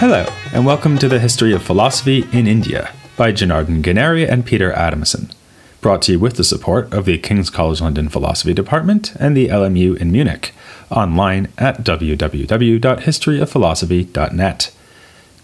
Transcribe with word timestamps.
Hello, 0.00 0.24
and 0.54 0.64
welcome 0.64 0.96
to 0.96 1.08
the 1.08 1.18
History 1.18 1.52
of 1.52 1.62
Philosophy 1.62 2.24
in 2.32 2.46
India 2.46 2.90
by 3.18 3.32
Jonardon 3.32 3.82
Ganeri 3.82 4.26
and 4.26 4.46
Peter 4.46 4.72
Adamson, 4.72 5.30
brought 5.82 6.00
to 6.00 6.12
you 6.12 6.18
with 6.18 6.38
the 6.38 6.42
support 6.42 6.90
of 6.90 7.04
the 7.04 7.18
King's 7.18 7.50
College 7.50 7.82
London 7.82 8.08
Philosophy 8.08 8.54
Department 8.54 9.14
and 9.16 9.36
the 9.36 9.48
LMU 9.48 9.98
in 9.98 10.10
Munich, 10.10 10.54
online 10.90 11.48
at 11.58 11.84
www.historyofphilosophy.net. 11.84 14.74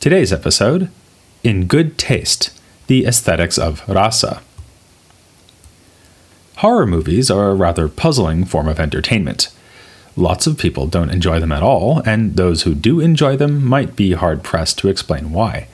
Today's 0.01 0.33
episode 0.33 0.89
In 1.43 1.67
Good 1.67 1.99
Taste 1.99 2.59
The 2.87 3.05
Aesthetics 3.05 3.59
of 3.59 3.87
Rasa. 3.87 4.41
Horror 6.57 6.87
movies 6.87 7.31
are 7.31 7.51
a 7.51 7.55
rather 7.55 7.89
puzzling 7.89 8.47
form 8.47 8.69
of 8.69 8.81
entertainment. 8.81 9.51
Lots 10.17 10.47
of 10.47 10.57
people 10.57 10.87
don't 10.87 11.11
enjoy 11.11 11.41
them 11.41 11.53
at 11.53 11.63
all, 11.63 12.01
and 12.07 12.37
those 12.37 12.63
who 12.63 12.75
do 12.75 13.01
enjoy 13.01 13.37
them 13.37 13.63
might 13.65 13.97
be 13.97 14.13
hard 14.13 14.43
pressed 14.43 14.79
to 14.79 14.89
explain 14.89 15.31
why. 15.31 15.69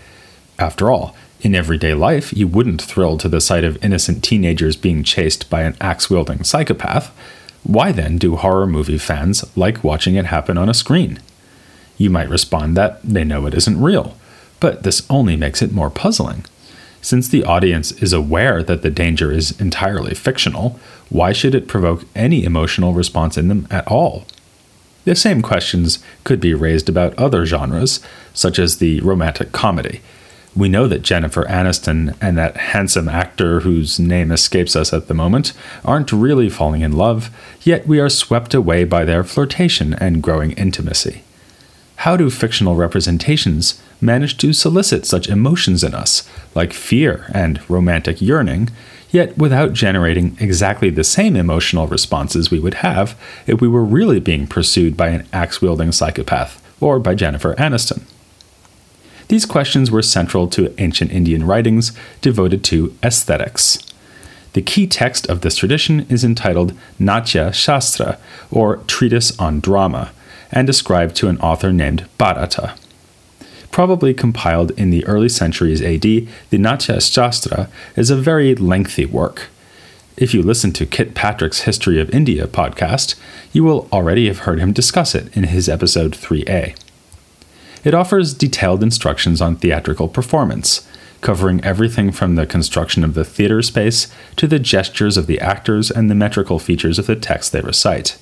After 0.59 0.91
all, 0.91 1.15
in 1.43 1.55
everyday 1.55 1.95
life, 1.95 2.33
you 2.33 2.49
wouldn't 2.49 2.83
thrill 2.83 3.19
to 3.19 3.29
the 3.29 3.41
sight 3.41 3.63
of 3.63 3.83
innocent 3.85 4.25
teenagers 4.25 4.77
being 4.77 5.05
chased 5.05 5.49
by 5.49 5.63
an 5.63 5.77
axe 5.81 6.11
wielding 6.11 6.43
psychopath. 6.43 7.13
Why 7.63 7.93
then 7.93 8.19
do 8.19 8.35
horror 8.35 8.67
movie 8.67 8.99
fans 8.99 9.45
like 9.57 9.85
watching 9.85 10.17
it 10.17 10.27
happen 10.27 10.59
on 10.59 10.69
a 10.69 10.75
screen? 10.75 11.21
You 11.97 12.11
might 12.11 12.29
respond 12.29 12.77
that 12.77 13.01
they 13.03 13.23
know 13.23 13.47
it 13.47 13.55
isn't 13.55 13.81
real, 13.81 14.17
but 14.59 14.83
this 14.83 15.07
only 15.09 15.37
makes 15.37 15.63
it 15.63 15.73
more 15.73 15.91
puzzling. 15.91 16.45
Since 17.01 17.29
the 17.29 17.45
audience 17.45 17.91
is 17.93 18.13
aware 18.13 18.63
that 18.63 18.83
the 18.83 18.91
danger 18.91 19.33
is 19.33 19.61
entirely 19.61 20.15
fictional, 20.15 20.79
why 21.13 21.33
should 21.33 21.55
it 21.55 21.69
provoke 21.69 22.07
any 22.17 22.43
emotional 22.43 22.95
response 22.95 23.37
in 23.37 23.49
them 23.49 23.69
at 23.71 23.87
all? 23.87 24.25
The 25.05 25.15
same 25.15 25.43
questions 25.43 25.99
could 26.25 26.41
be 26.41 26.55
raised 26.55 26.89
about 26.89 27.19
other 27.19 27.45
genres, 27.45 28.01
such 28.33 28.59
as 28.59 28.79
the 28.79 29.01
romantic 29.01 29.53
comedy. 29.53 30.01
We 30.57 30.71
know 30.71 30.87
that 30.87 31.03
Jennifer 31.03 31.45
Aniston 31.45 32.17
and 32.21 32.39
that 32.39 32.57
handsome 32.57 33.11
actor 33.11 33.61
whose 33.61 33.99
name 33.99 34.31
escapes 34.33 34.75
us 34.75 34.93
at 34.95 35.09
the 35.09 35.15
moment 35.15 35.53
aren't 35.85 36.13
really 36.13 36.49
falling 36.49 36.81
in 36.81 36.93
love, 36.93 37.31
yet 37.63 37.87
we 37.87 38.01
are 38.01 38.09
swept 38.09 38.55
away 38.55 38.85
by 38.85 39.05
their 39.05 39.23
flirtation 39.23 39.93
and 39.95 40.23
growing 40.23 40.53
intimacy. 40.53 41.25
How 41.97 42.17
do 42.17 42.31
fictional 42.31 42.75
representations 42.75 43.81
manage 44.01 44.39
to 44.39 44.55
solicit 44.55 45.05
such 45.05 45.29
emotions 45.29 45.85
in 45.85 45.95
us, 45.95 46.29
like 46.55 46.73
fear 46.73 47.31
and 47.35 47.61
romantic 47.69 48.23
yearning, 48.23 48.71
yet 49.13 49.39
without 49.39 49.73
generating 49.73 50.37
exactly 50.41 50.91
the 50.91 51.05
same 51.05 51.37
emotional 51.37 51.87
responses 51.87 52.51
we 52.51 52.59
would 52.59 52.75
have 52.75 53.19
if 53.47 53.61
we 53.61 53.69
were 53.69 53.85
really 53.85 54.19
being 54.19 54.47
pursued 54.47 54.97
by 54.97 55.09
an 55.09 55.29
axe 55.33 55.63
wielding 55.63 55.93
psychopath 55.93 56.61
or 56.81 56.99
by 56.99 57.15
Jennifer 57.15 57.55
Aniston. 57.55 58.03
These 59.29 59.47
questions 59.47 59.91
were 59.91 60.03
central 60.03 60.49
to 60.49 60.75
ancient 60.79 61.13
Indian 61.13 61.47
writings 61.47 61.93
devoted 62.21 62.65
to 62.65 62.95
aesthetics. 63.03 63.79
The 64.55 64.63
key 64.63 64.87
text 64.87 65.27
of 65.29 65.41
this 65.41 65.57
tradition 65.57 66.05
is 66.11 66.25
entitled 66.25 66.75
Natya 66.99 67.53
Shastra, 67.53 68.19
or 68.51 68.79
Treatise 68.87 69.39
on 69.39 69.61
Drama, 69.61 70.11
and 70.51 70.69
ascribed 70.69 71.17
to 71.17 71.29
an 71.29 71.39
author 71.41 71.73
named 71.73 72.07
Bharata 72.19 72.75
probably 73.73 74.15
compiled 74.15 74.71
in 74.73 74.91
the 74.91 75.05
early 75.07 75.29
centuries 75.29 75.83
AD, 75.83 76.03
the 76.03 76.29
Natya 76.59 77.01
Shastra 77.01 77.69
is 77.97 78.11
a 78.11 78.17
very 78.17 78.55
lengthy 78.55 79.07
work. 79.07 79.49
If 80.17 80.35
you 80.35 80.43
listen 80.43 80.73
to 80.75 80.87
Kit 80.87 81.15
Patrick's 81.15 81.63
History 81.63 81.99
of 81.99 82.11
India 82.11 82.47
podcast, 82.47 83.17
you 83.53 83.65
will 83.65 83.89
already 83.91 84.29
have 84.29 84.41
heard 84.41 84.61
him 84.61 84.73
discuss 84.73 85.15
it 85.15 85.35
in 85.37 85.45
his 85.45 85.69
episode 85.69 86.13
3a. 86.13 86.77
It 87.83 87.95
offers 87.95 88.35
detailed 88.35 88.83
instructions 88.83 89.41
on 89.41 89.57
theatrical 89.57 90.07
performance, 90.07 90.87
covering 91.23 91.65
everything 91.65 92.13
from 92.13 92.35
the 92.35 92.47
construction 92.47 93.03
of 93.03 93.15
the 93.15 93.25
theater 93.25 93.63
space 93.63 94.13
to 94.37 94.47
the 94.47 94.59
gestures 94.59 95.17
of 95.17 95.27
the 95.27 95.41
actors 95.41 95.91
and 95.91 96.11
the 96.11 96.15
metrical 96.15 96.59
features 96.59 96.99
of 96.99 97.07
the 97.07 97.17
text 97.17 97.53
they 97.53 97.61
recite. 97.61 98.19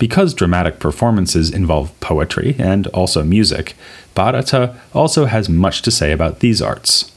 Because 0.00 0.32
dramatic 0.32 0.78
performances 0.78 1.50
involve 1.50 1.92
poetry 2.00 2.56
and 2.58 2.86
also 2.86 3.22
music, 3.22 3.76
Bharata 4.14 4.74
also 4.94 5.26
has 5.26 5.50
much 5.50 5.82
to 5.82 5.90
say 5.90 6.10
about 6.10 6.40
these 6.40 6.62
arts. 6.62 7.12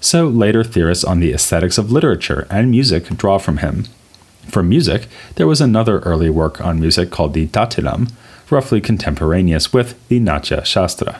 So 0.00 0.28
later 0.28 0.62
theorists 0.62 1.02
on 1.02 1.18
the 1.18 1.32
aesthetics 1.32 1.78
of 1.78 1.90
literature 1.90 2.46
and 2.48 2.70
music 2.70 3.06
draw 3.16 3.38
from 3.38 3.56
him. 3.56 3.86
For 4.46 4.62
music, 4.62 5.08
there 5.34 5.48
was 5.48 5.60
another 5.60 5.98
early 6.00 6.30
work 6.30 6.60
on 6.60 6.78
music 6.78 7.10
called 7.10 7.34
the 7.34 7.48
Dattilam, 7.48 8.12
roughly 8.50 8.80
contemporaneous 8.80 9.72
with 9.72 9.96
the 10.06 10.20
Natya 10.20 10.64
Shastra. 10.64 11.18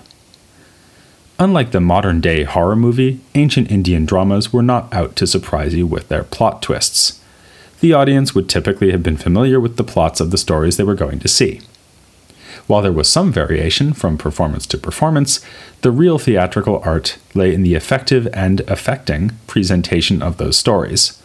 Unlike 1.41 1.73
the 1.73 1.81
modern 1.81 2.21
day 2.21 2.45
horror 2.45 2.77
movie, 2.77 3.19
ancient 3.35 3.73
Indian 3.73 4.07
dramas 4.07 4.53
were 4.53 4.63
not 4.63 4.93
out 4.95 5.17
to 5.17 5.27
surprise 5.27 5.75
you 5.75 5.85
with 5.85 6.07
their 6.07 6.23
plot 6.23 6.63
twists 6.63 7.19
the 7.83 7.93
audience 7.93 8.33
would 8.33 8.49
typically 8.49 8.93
have 8.93 9.03
been 9.03 9.17
familiar 9.17 9.59
with 9.59 9.77
the 9.77 9.83
plots 9.83 10.21
of 10.21 10.31
the 10.31 10.39
stories 10.39 10.77
they 10.77 10.85
were 10.85 10.95
going 10.95 11.19
to 11.19 11.27
see. 11.27 11.61
While 12.69 12.81
there 12.81 12.93
was 12.93 13.09
some 13.09 13.33
variation 13.33 13.93
from 13.93 14.17
performance 14.17 14.67
to 14.69 14.79
performance, 14.79 15.41
the 15.81 15.91
real 15.91 16.17
theatrical 16.17 16.81
art 16.85 17.19
lay 17.35 17.53
in 17.53 17.65
the 17.65 17.75
effective 17.75 18.29
and 18.33 18.61
affecting 18.63 19.33
presentation 19.49 20.23
of 20.23 20.37
those 20.37 20.57
stories. 20.57 21.21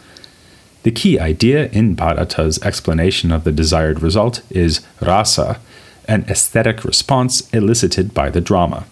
The 0.81 0.89
key 0.89 1.19
idea 1.19 1.67
in 1.67 1.95
Bharata's 1.95 2.59
explanation 2.63 3.31
of 3.31 3.43
the 3.43 3.51
desired 3.51 4.01
result 4.01 4.41
is 4.49 4.81
rasa, 4.99 5.59
an 6.07 6.25
aesthetic 6.27 6.83
response 6.83 7.47
elicited 7.51 8.15
by 8.15 8.31
the 8.31 8.41
drama. 8.41 8.87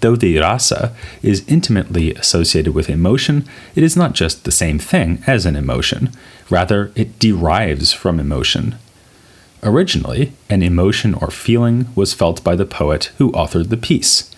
Though 0.00 0.16
the 0.16 0.38
rasa 0.38 0.94
is 1.22 1.46
intimately 1.48 2.14
associated 2.14 2.74
with 2.74 2.88
emotion, 2.88 3.44
it 3.74 3.82
is 3.82 3.96
not 3.96 4.14
just 4.14 4.44
the 4.44 4.52
same 4.52 4.78
thing 4.78 5.22
as 5.26 5.44
an 5.44 5.56
emotion. 5.56 6.10
Rather, 6.48 6.92
it 6.94 7.18
derives 7.18 7.92
from 7.92 8.18
emotion. 8.18 8.76
Originally, 9.62 10.32
an 10.48 10.62
emotion 10.62 11.12
or 11.12 11.30
feeling 11.30 11.88
was 11.94 12.14
felt 12.14 12.42
by 12.42 12.56
the 12.56 12.64
poet 12.64 13.10
who 13.18 13.32
authored 13.32 13.68
the 13.68 13.76
piece. 13.76 14.30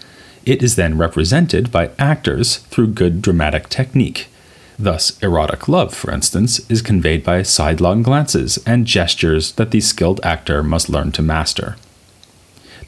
It 0.45 0.63
is 0.63 0.75
then 0.75 0.99
represented 0.99 1.71
by 1.71 1.91
actors 1.99 2.57
through 2.57 2.89
good 2.89 3.23
dramatic 3.23 3.69
technique. 3.69 4.27
Thus, 4.79 5.17
erotic 5.23 5.69
love, 5.69 5.95
for 5.95 6.11
instance, 6.11 6.69
is 6.69 6.83
conveyed 6.83 7.23
by 7.23 7.43
sidelong 7.43 8.03
glances 8.03 8.59
and 8.67 8.85
gestures 8.85 9.53
that 9.53 9.71
the 9.71 9.81
skilled 9.81 10.21
actor 10.25 10.65
must 10.65 10.89
learn 10.89 11.13
to 11.13 11.23
master. 11.23 11.77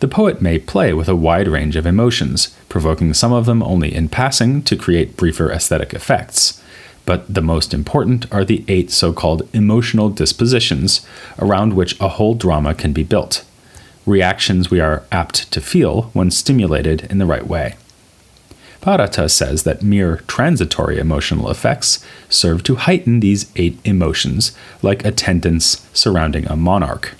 The 0.05 0.09
poet 0.09 0.43
may 0.43 0.59
play 0.59 0.93
with 0.93 1.09
a 1.09 1.17
wide 1.17 1.49
range 1.49 1.77
of 1.77 1.87
emotions, 1.87 2.55
provoking 2.69 3.15
some 3.15 3.33
of 3.33 3.47
them 3.47 3.63
only 3.63 3.95
in 3.95 4.11
passing 4.11 4.61
to 4.65 4.77
create 4.77 5.17
briefer 5.17 5.51
aesthetic 5.51 5.95
effects. 5.95 6.63
But 7.07 7.33
the 7.33 7.41
most 7.41 7.73
important 7.73 8.31
are 8.31 8.45
the 8.45 8.67
eight 8.69 8.91
so 8.91 9.15
called 9.15 9.49
emotional 9.55 10.11
dispositions 10.11 11.07
around 11.39 11.73
which 11.73 11.99
a 12.01 12.09
whole 12.09 12.35
drama 12.35 12.75
can 12.75 12.93
be 12.93 13.03
built. 13.03 13.47
Reactions 14.05 14.71
we 14.71 14.79
are 14.79 15.05
apt 15.11 15.51
to 15.53 15.63
feel 15.63 16.11
when 16.13 16.31
stimulated 16.31 17.11
in 17.11 17.17
the 17.17 17.25
right 17.25 17.47
way. 17.47 17.77
Bharata 18.83 19.31
says 19.31 19.63
that 19.63 19.83
mere 19.83 20.19
transitory 20.27 20.99
emotional 20.99 21.51
effects 21.51 22.05
serve 22.29 22.63
to 22.65 22.75
heighten 22.75 23.21
these 23.21 23.51
eight 23.57 23.79
emotions, 23.87 24.55
like 24.83 25.03
attendants 25.03 25.89
surrounding 25.95 26.47
a 26.47 26.57
monarch. 26.57 27.15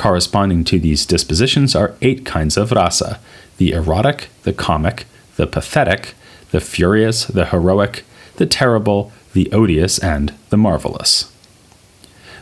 Corresponding 0.00 0.64
to 0.64 0.78
these 0.78 1.04
dispositions 1.04 1.76
are 1.76 1.94
eight 2.00 2.24
kinds 2.24 2.56
of 2.56 2.72
rasa 2.72 3.20
the 3.58 3.72
erotic, 3.72 4.28
the 4.44 4.52
comic, 4.54 5.04
the 5.36 5.46
pathetic, 5.46 6.14
the 6.52 6.60
furious, 6.62 7.26
the 7.26 7.44
heroic, 7.44 8.06
the 8.36 8.46
terrible, 8.46 9.12
the 9.34 9.52
odious, 9.52 9.98
and 9.98 10.32
the 10.48 10.56
marvelous. 10.56 11.30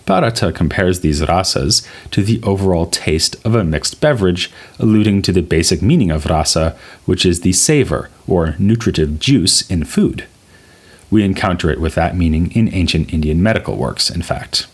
Bharata 0.06 0.52
compares 0.52 1.00
these 1.00 1.22
rasas 1.22 1.84
to 2.12 2.22
the 2.22 2.40
overall 2.44 2.86
taste 2.86 3.34
of 3.44 3.56
a 3.56 3.64
mixed 3.64 4.00
beverage, 4.00 4.52
alluding 4.78 5.20
to 5.22 5.32
the 5.32 5.42
basic 5.42 5.82
meaning 5.82 6.12
of 6.12 6.26
rasa, 6.26 6.78
which 7.06 7.26
is 7.26 7.40
the 7.40 7.52
savor 7.52 8.08
or 8.28 8.54
nutritive 8.60 9.18
juice 9.18 9.68
in 9.68 9.82
food. 9.82 10.28
We 11.10 11.24
encounter 11.24 11.70
it 11.70 11.80
with 11.80 11.96
that 11.96 12.16
meaning 12.16 12.52
in 12.52 12.72
ancient 12.72 13.12
Indian 13.12 13.42
medical 13.42 13.74
works, 13.74 14.10
in 14.10 14.22
fact. 14.22 14.68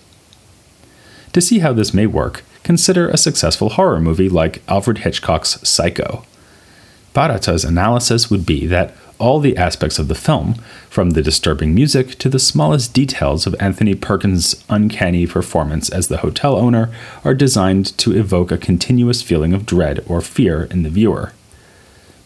To 1.33 1.41
see 1.41 1.61
how 1.61 1.73
this 1.73 1.95
may 1.95 2.07
work, 2.07 2.43
consider 2.65 3.09
a 3.09 3.17
successful 3.17 3.69
horror 3.71 4.01
movie 4.01 4.29
like 4.29 4.63
Alfred 4.67 4.99
Hitchcock's 4.99 5.61
Psycho. 5.67 6.25
Bharata's 7.15 7.65
analysis 7.65 8.29
would 8.29 8.45
be 8.45 8.67
that 8.67 8.97
all 9.21 9.39
the 9.39 9.57
aspects 9.57 10.01
of 10.01 10.09
the 10.09 10.15
film, 10.17 10.55
from 10.91 11.11
the 11.11 11.23
disturbing 11.23 11.73
music 11.75 12.19
to 12.19 12.29
the 12.29 12.41
smallest 12.41 12.93
details 12.93 13.47
of 13.47 13.55
Anthony 13.61 13.95
Perkins' 13.95 14.65
uncanny 14.69 15.27
performance 15.27 15.89
as 15.89 16.09
the 16.09 16.19
hotel 16.19 16.57
owner, 16.57 16.93
are 17.25 17.35
designed 17.35 17.97
to 17.99 18.17
evoke 18.17 18.51
a 18.51 18.59
continuous 18.59 19.23
feeling 19.23 19.55
of 19.55 19.67
dread 19.67 20.05
or 20.09 20.21
fear 20.21 20.65
in 20.65 20.83
the 20.83 20.91
viewer. 20.91 21.33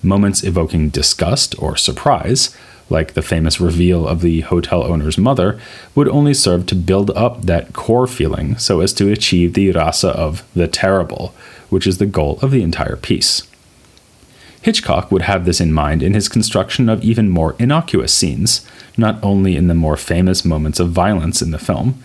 Moments 0.03 0.43
evoking 0.43 0.89
disgust 0.89 1.55
or 1.61 1.77
surprise 1.77 2.57
like 2.91 3.15
the 3.15 3.23
famous 3.23 3.61
reveal 3.61 4.07
of 4.07 4.21
the 4.21 4.41
hotel 4.43 4.83
owner's 4.83 5.19
mother, 5.19 5.61
would 5.95 6.09
only 6.09 6.35
serve 6.35 6.67
to 6.67 6.75
build 6.75 7.11
up 7.11 7.43
that 7.43 7.73
core 7.73 8.07
feeling 8.07 8.57
so 8.59 8.81
as 8.81 8.93
to 8.95 9.13
achieve 9.13 9.55
the 9.55 9.71
rasa 9.73 10.09
of 10.11 10.43
the 10.55 10.69
terrible, 10.69 11.35
which 11.69 11.87
is 11.87 11.99
the 11.99 12.07
goal 12.07 12.39
of 12.41 12.51
the 12.51 12.63
entire 12.63 12.97
piece. 12.97 13.49
Hitchcock 14.63 15.13
would 15.13 15.23
have 15.23 15.45
this 15.45 15.61
in 15.61 15.73
mind 15.73 16.03
in 16.03 16.15
his 16.15 16.29
construction 16.29 16.89
of 16.89 17.03
even 17.05 17.29
more 17.29 17.55
innocuous 17.59 18.13
scenes, 18.13 18.67
not 18.97 19.23
only 19.23 19.57
in 19.57 19.69
the 19.69 19.75
more 19.75 19.97
famous 19.97 20.45
moments 20.45 20.81
of 20.81 20.91
violence 20.91 21.41
in 21.41 21.53
the 21.53 21.59
film, 21.59 22.03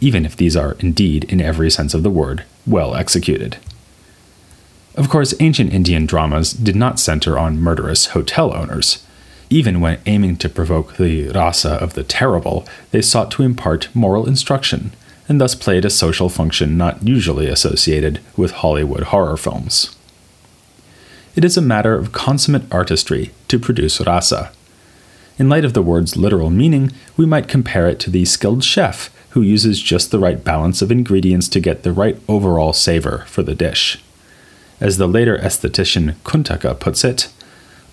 even 0.00 0.24
if 0.24 0.36
these 0.36 0.56
are 0.56 0.76
indeed, 0.80 1.24
in 1.24 1.40
every 1.40 1.70
sense 1.70 1.92
of 1.92 2.02
the 2.02 2.10
word, 2.10 2.44
well 2.66 2.94
executed. 2.94 3.58
Of 4.94 5.08
course, 5.08 5.34
ancient 5.40 5.72
Indian 5.72 6.06
dramas 6.06 6.52
did 6.52 6.74
not 6.74 6.98
center 6.98 7.38
on 7.38 7.60
murderous 7.60 8.06
hotel 8.06 8.54
owners. 8.54 9.04
Even 9.52 9.80
when 9.80 10.00
aiming 10.06 10.36
to 10.36 10.48
provoke 10.48 10.96
the 10.96 11.28
rasa 11.30 11.70
of 11.70 11.94
the 11.94 12.04
terrible, 12.04 12.64
they 12.92 13.02
sought 13.02 13.32
to 13.32 13.42
impart 13.42 13.88
moral 13.92 14.28
instruction, 14.28 14.92
and 15.28 15.40
thus 15.40 15.56
played 15.56 15.84
a 15.84 15.90
social 15.90 16.28
function 16.28 16.76
not 16.76 17.06
usually 17.06 17.48
associated 17.48 18.20
with 18.36 18.52
Hollywood 18.52 19.04
horror 19.04 19.36
films. 19.36 19.96
It 21.34 21.44
is 21.44 21.56
a 21.56 21.62
matter 21.62 21.94
of 21.94 22.12
consummate 22.12 22.72
artistry 22.72 23.32
to 23.48 23.58
produce 23.58 24.00
rasa. 24.00 24.52
In 25.36 25.48
light 25.48 25.64
of 25.64 25.74
the 25.74 25.82
word's 25.82 26.16
literal 26.16 26.50
meaning, 26.50 26.92
we 27.16 27.26
might 27.26 27.48
compare 27.48 27.88
it 27.88 27.98
to 28.00 28.10
the 28.10 28.24
skilled 28.24 28.62
chef 28.62 29.10
who 29.30 29.42
uses 29.42 29.82
just 29.82 30.10
the 30.10 30.18
right 30.18 30.42
balance 30.44 30.82
of 30.82 30.92
ingredients 30.92 31.48
to 31.48 31.60
get 31.60 31.82
the 31.82 31.92
right 31.92 32.20
overall 32.28 32.72
savor 32.72 33.24
for 33.26 33.42
the 33.42 33.54
dish. 33.54 33.98
As 34.80 34.96
the 34.96 35.06
later 35.06 35.38
aesthetician 35.38 36.14
Kuntaka 36.24 36.78
puts 36.78 37.04
it, 37.04 37.28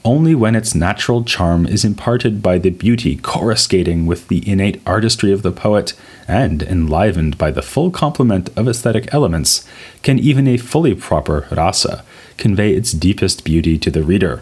only 0.08 0.34
when 0.34 0.56
its 0.56 0.74
natural 0.74 1.22
charm 1.22 1.66
is 1.68 1.84
imparted 1.84 2.42
by 2.42 2.58
the 2.58 2.70
beauty 2.70 3.18
coruscating 3.18 4.06
with 4.06 4.30
the 4.30 4.50
innate 4.50 4.82
artistry 4.86 5.34
of 5.34 5.42
the 5.42 5.52
poet 5.52 5.94
and 6.30 6.64
enlivened 6.64 7.38
by 7.38 7.52
the 7.52 7.62
full 7.62 7.92
complement 7.92 8.50
of 8.58 8.70
aesthetic 8.70 9.14
elements 9.14 9.68
can 10.04 10.18
even 10.18 10.48
a 10.48 10.56
fully 10.56 10.96
proper 10.96 11.46
rasa 11.52 12.06
convey 12.38 12.72
its 12.72 12.94
deepest 12.94 13.44
beauty 13.44 13.78
to 13.78 13.92
the 13.92 14.02
reader, 14.02 14.42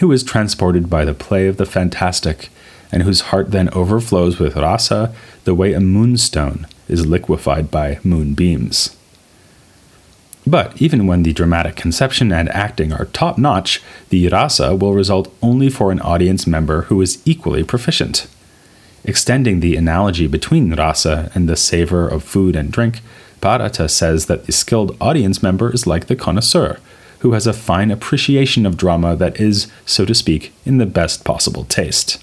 who 0.00 0.10
is 0.12 0.24
transported 0.24 0.88
by 0.88 1.04
the 1.04 1.12
play 1.12 1.46
of 1.46 1.58
the 1.58 1.66
fantastic 1.66 2.48
and 2.90 3.02
whose 3.02 3.20
heart 3.32 3.50
then 3.50 3.68
overflows 3.74 4.38
with 4.38 4.56
rasa 4.56 5.14
the 5.44 5.54
way 5.54 5.74
a 5.74 5.80
moonstone 5.80 6.66
is 6.88 7.04
liquefied 7.04 7.70
by 7.70 7.98
moonbeams. 8.02 8.95
But 10.46 10.80
even 10.80 11.08
when 11.08 11.24
the 11.24 11.32
dramatic 11.32 11.74
conception 11.74 12.32
and 12.32 12.48
acting 12.50 12.92
are 12.92 13.06
top 13.06 13.36
notch, 13.36 13.82
the 14.10 14.28
rasa 14.28 14.76
will 14.76 14.94
result 14.94 15.32
only 15.42 15.68
for 15.68 15.90
an 15.90 16.00
audience 16.00 16.46
member 16.46 16.82
who 16.82 17.02
is 17.02 17.20
equally 17.24 17.64
proficient. 17.64 18.28
Extending 19.02 19.58
the 19.58 19.76
analogy 19.76 20.28
between 20.28 20.74
rasa 20.74 21.32
and 21.34 21.48
the 21.48 21.56
savor 21.56 22.06
of 22.06 22.22
food 22.22 22.54
and 22.54 22.70
drink, 22.70 23.00
Bharata 23.40 23.88
says 23.88 24.26
that 24.26 24.46
the 24.46 24.52
skilled 24.52 24.96
audience 25.00 25.42
member 25.42 25.72
is 25.72 25.86
like 25.86 26.06
the 26.06 26.16
connoisseur, 26.16 26.78
who 27.20 27.32
has 27.32 27.46
a 27.46 27.52
fine 27.52 27.90
appreciation 27.90 28.66
of 28.66 28.76
drama 28.76 29.16
that 29.16 29.40
is, 29.40 29.66
so 29.84 30.04
to 30.04 30.14
speak, 30.14 30.52
in 30.64 30.78
the 30.78 30.86
best 30.86 31.24
possible 31.24 31.64
taste. 31.64 32.22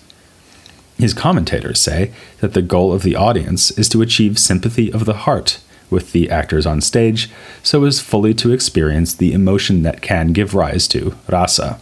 His 0.97 1.13
commentators 1.13 1.79
say 1.79 2.13
that 2.39 2.53
the 2.53 2.61
goal 2.61 2.93
of 2.93 3.03
the 3.03 3.15
audience 3.15 3.71
is 3.71 3.89
to 3.89 4.01
achieve 4.01 4.39
sympathy 4.39 4.91
of 4.91 5.05
the 5.05 5.13
heart 5.13 5.59
with 5.89 6.11
the 6.11 6.29
actors 6.29 6.65
on 6.65 6.81
stage 6.81 7.29
so 7.61 7.83
as 7.85 7.99
fully 7.99 8.33
to 8.33 8.51
experience 8.51 9.13
the 9.13 9.33
emotion 9.33 9.83
that 9.83 10.01
can 10.01 10.33
give 10.33 10.53
rise 10.53 10.87
to 10.87 11.15
rasa. 11.27 11.79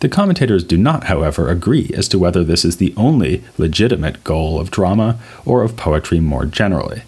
The 0.00 0.08
commentators 0.08 0.62
do 0.62 0.76
not, 0.76 1.04
however, 1.04 1.48
agree 1.48 1.90
as 1.94 2.06
to 2.08 2.18
whether 2.18 2.44
this 2.44 2.64
is 2.64 2.76
the 2.76 2.94
only 2.96 3.42
legitimate 3.56 4.22
goal 4.22 4.60
of 4.60 4.70
drama 4.70 5.18
or 5.44 5.62
of 5.62 5.76
poetry 5.76 6.20
more 6.20 6.44
generally. 6.44 7.02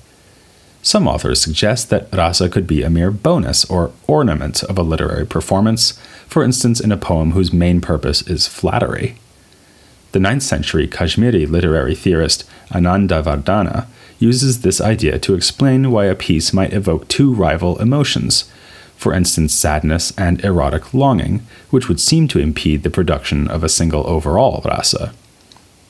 Some 0.82 1.06
authors 1.06 1.40
suggest 1.40 1.90
that 1.90 2.08
rasa 2.12 2.48
could 2.48 2.66
be 2.66 2.82
a 2.82 2.90
mere 2.90 3.10
bonus 3.10 3.64
or 3.66 3.92
ornament 4.06 4.62
of 4.64 4.78
a 4.78 4.82
literary 4.82 5.26
performance, 5.26 5.92
for 6.26 6.42
instance, 6.42 6.80
in 6.80 6.90
a 6.90 6.96
poem 6.96 7.32
whose 7.32 7.52
main 7.52 7.80
purpose 7.80 8.22
is 8.22 8.48
flattery. 8.48 9.16
The 10.12 10.18
9th 10.18 10.42
century 10.42 10.88
Kashmiri 10.88 11.46
literary 11.46 11.94
theorist 11.94 12.44
Anandavardhana 12.70 13.86
uses 14.20 14.60
this 14.60 14.80
idea 14.80 15.18
to 15.18 15.34
explain 15.34 15.90
why 15.90 16.04
a 16.04 16.14
piece 16.14 16.52
might 16.52 16.72
evoke 16.72 17.08
two 17.08 17.32
rival 17.32 17.80
emotions, 17.80 18.44
for 18.96 19.14
instance, 19.14 19.54
sadness 19.54 20.12
and 20.18 20.44
erotic 20.44 20.92
longing, 20.92 21.40
which 21.70 21.88
would 21.88 21.98
seem 21.98 22.28
to 22.28 22.38
impede 22.38 22.82
the 22.82 22.90
production 22.90 23.48
of 23.48 23.64
a 23.64 23.68
single 23.68 24.06
overall 24.06 24.62
rasa. 24.64 25.14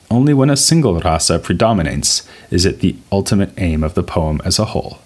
Only 0.09 0.33
when 0.33 0.49
a 0.49 0.57
single 0.57 0.99
rasa 0.99 1.37
predominates 1.37 2.27
is 2.49 2.65
it 2.65 2.79
the 2.79 2.95
ultimate 3.11 3.51
aim 3.57 3.83
of 3.83 3.95
the 3.95 4.03
poem 4.03 4.41
as 4.45 4.59
a 4.59 4.65
whole. 4.65 4.99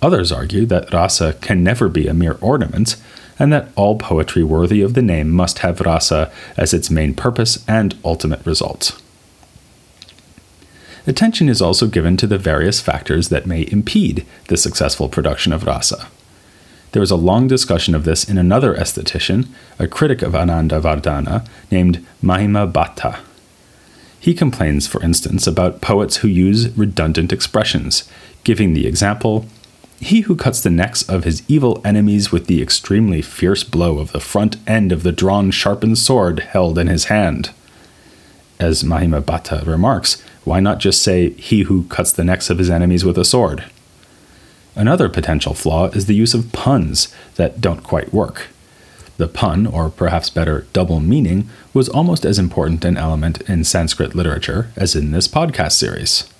Others 0.00 0.30
argue 0.30 0.66
that 0.66 0.92
rasa 0.92 1.32
can 1.40 1.64
never 1.64 1.88
be 1.88 2.06
a 2.06 2.14
mere 2.14 2.36
ornament, 2.40 2.96
and 3.38 3.52
that 3.52 3.70
all 3.74 3.98
poetry 3.98 4.42
worthy 4.42 4.82
of 4.82 4.94
the 4.94 5.02
name 5.02 5.30
must 5.30 5.60
have 5.60 5.80
rasa 5.80 6.30
as 6.56 6.74
its 6.74 6.90
main 6.90 7.14
purpose 7.14 7.64
and 7.66 7.96
ultimate 8.04 8.44
result. 8.44 9.00
Attention 11.08 11.48
is 11.48 11.62
also 11.62 11.86
given 11.86 12.18
to 12.18 12.26
the 12.26 12.36
various 12.36 12.82
factors 12.82 13.30
that 13.30 13.46
may 13.46 13.66
impede 13.72 14.26
the 14.48 14.58
successful 14.58 15.08
production 15.08 15.54
of 15.54 15.64
rasa. 15.64 16.06
There 16.92 17.02
is 17.02 17.10
a 17.10 17.16
long 17.16 17.48
discussion 17.48 17.94
of 17.94 18.04
this 18.04 18.28
in 18.28 18.36
another 18.36 18.74
aesthetician, 18.74 19.48
a 19.78 19.88
critic 19.88 20.20
of 20.20 20.34
Anandavardhana, 20.34 21.48
named 21.70 22.06
Mahima 22.22 22.70
Bhatta. 22.70 23.20
He 24.20 24.34
complains, 24.34 24.86
for 24.86 25.02
instance, 25.02 25.46
about 25.46 25.80
poets 25.80 26.18
who 26.18 26.28
use 26.28 26.76
redundant 26.76 27.32
expressions, 27.32 28.06
giving 28.44 28.74
the 28.74 28.86
example 28.86 29.46
He 30.00 30.20
who 30.20 30.36
cuts 30.36 30.62
the 30.62 30.70
necks 30.70 31.02
of 31.08 31.24
his 31.24 31.42
evil 31.48 31.80
enemies 31.86 32.30
with 32.30 32.48
the 32.48 32.60
extremely 32.60 33.22
fierce 33.22 33.64
blow 33.64 33.98
of 33.98 34.12
the 34.12 34.20
front 34.20 34.58
end 34.66 34.92
of 34.92 35.04
the 35.04 35.12
drawn 35.12 35.50
sharpened 35.52 35.96
sword 35.96 36.40
held 36.40 36.78
in 36.78 36.86
his 36.86 37.04
hand. 37.04 37.50
As 38.60 38.82
Mahima 38.82 39.22
Bhatta 39.22 39.64
remarks, 39.66 40.22
why 40.48 40.60
not 40.60 40.78
just 40.78 41.02
say, 41.02 41.30
He 41.32 41.64
who 41.64 41.84
cuts 41.84 42.10
the 42.10 42.24
necks 42.24 42.48
of 42.48 42.56
his 42.56 42.70
enemies 42.70 43.04
with 43.04 43.18
a 43.18 43.24
sword? 43.24 43.64
Another 44.74 45.10
potential 45.10 45.52
flaw 45.52 45.88
is 45.88 46.06
the 46.06 46.14
use 46.14 46.32
of 46.32 46.52
puns 46.52 47.14
that 47.34 47.60
don't 47.60 47.82
quite 47.82 48.14
work. 48.14 48.46
The 49.18 49.28
pun, 49.28 49.66
or 49.66 49.90
perhaps 49.90 50.30
better, 50.30 50.66
double 50.72 51.00
meaning, 51.00 51.50
was 51.74 51.90
almost 51.90 52.24
as 52.24 52.38
important 52.38 52.84
an 52.86 52.96
element 52.96 53.42
in 53.42 53.62
Sanskrit 53.62 54.14
literature 54.14 54.70
as 54.74 54.96
in 54.96 55.10
this 55.10 55.28
podcast 55.28 55.72
series. 55.72 56.32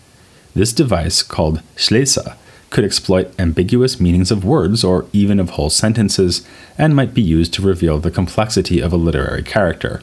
This 0.55 0.73
device, 0.73 1.23
called 1.23 1.61
shlesha, 1.77 2.37
could 2.71 2.85
exploit 2.85 3.39
ambiguous 3.39 4.01
meanings 4.01 4.31
of 4.31 4.45
words 4.45 4.85
or 4.85 5.07
even 5.13 5.39
of 5.39 5.51
whole 5.51 5.71
sentences, 5.71 6.47
and 6.79 6.97
might 6.97 7.13
be 7.13 7.23
used 7.23 7.53
to 7.55 7.63
reveal 7.63 7.99
the 7.99 8.11
complexity 8.11 8.81
of 8.81 8.93
a 8.93 8.97
literary 8.97 9.43
character 9.43 10.01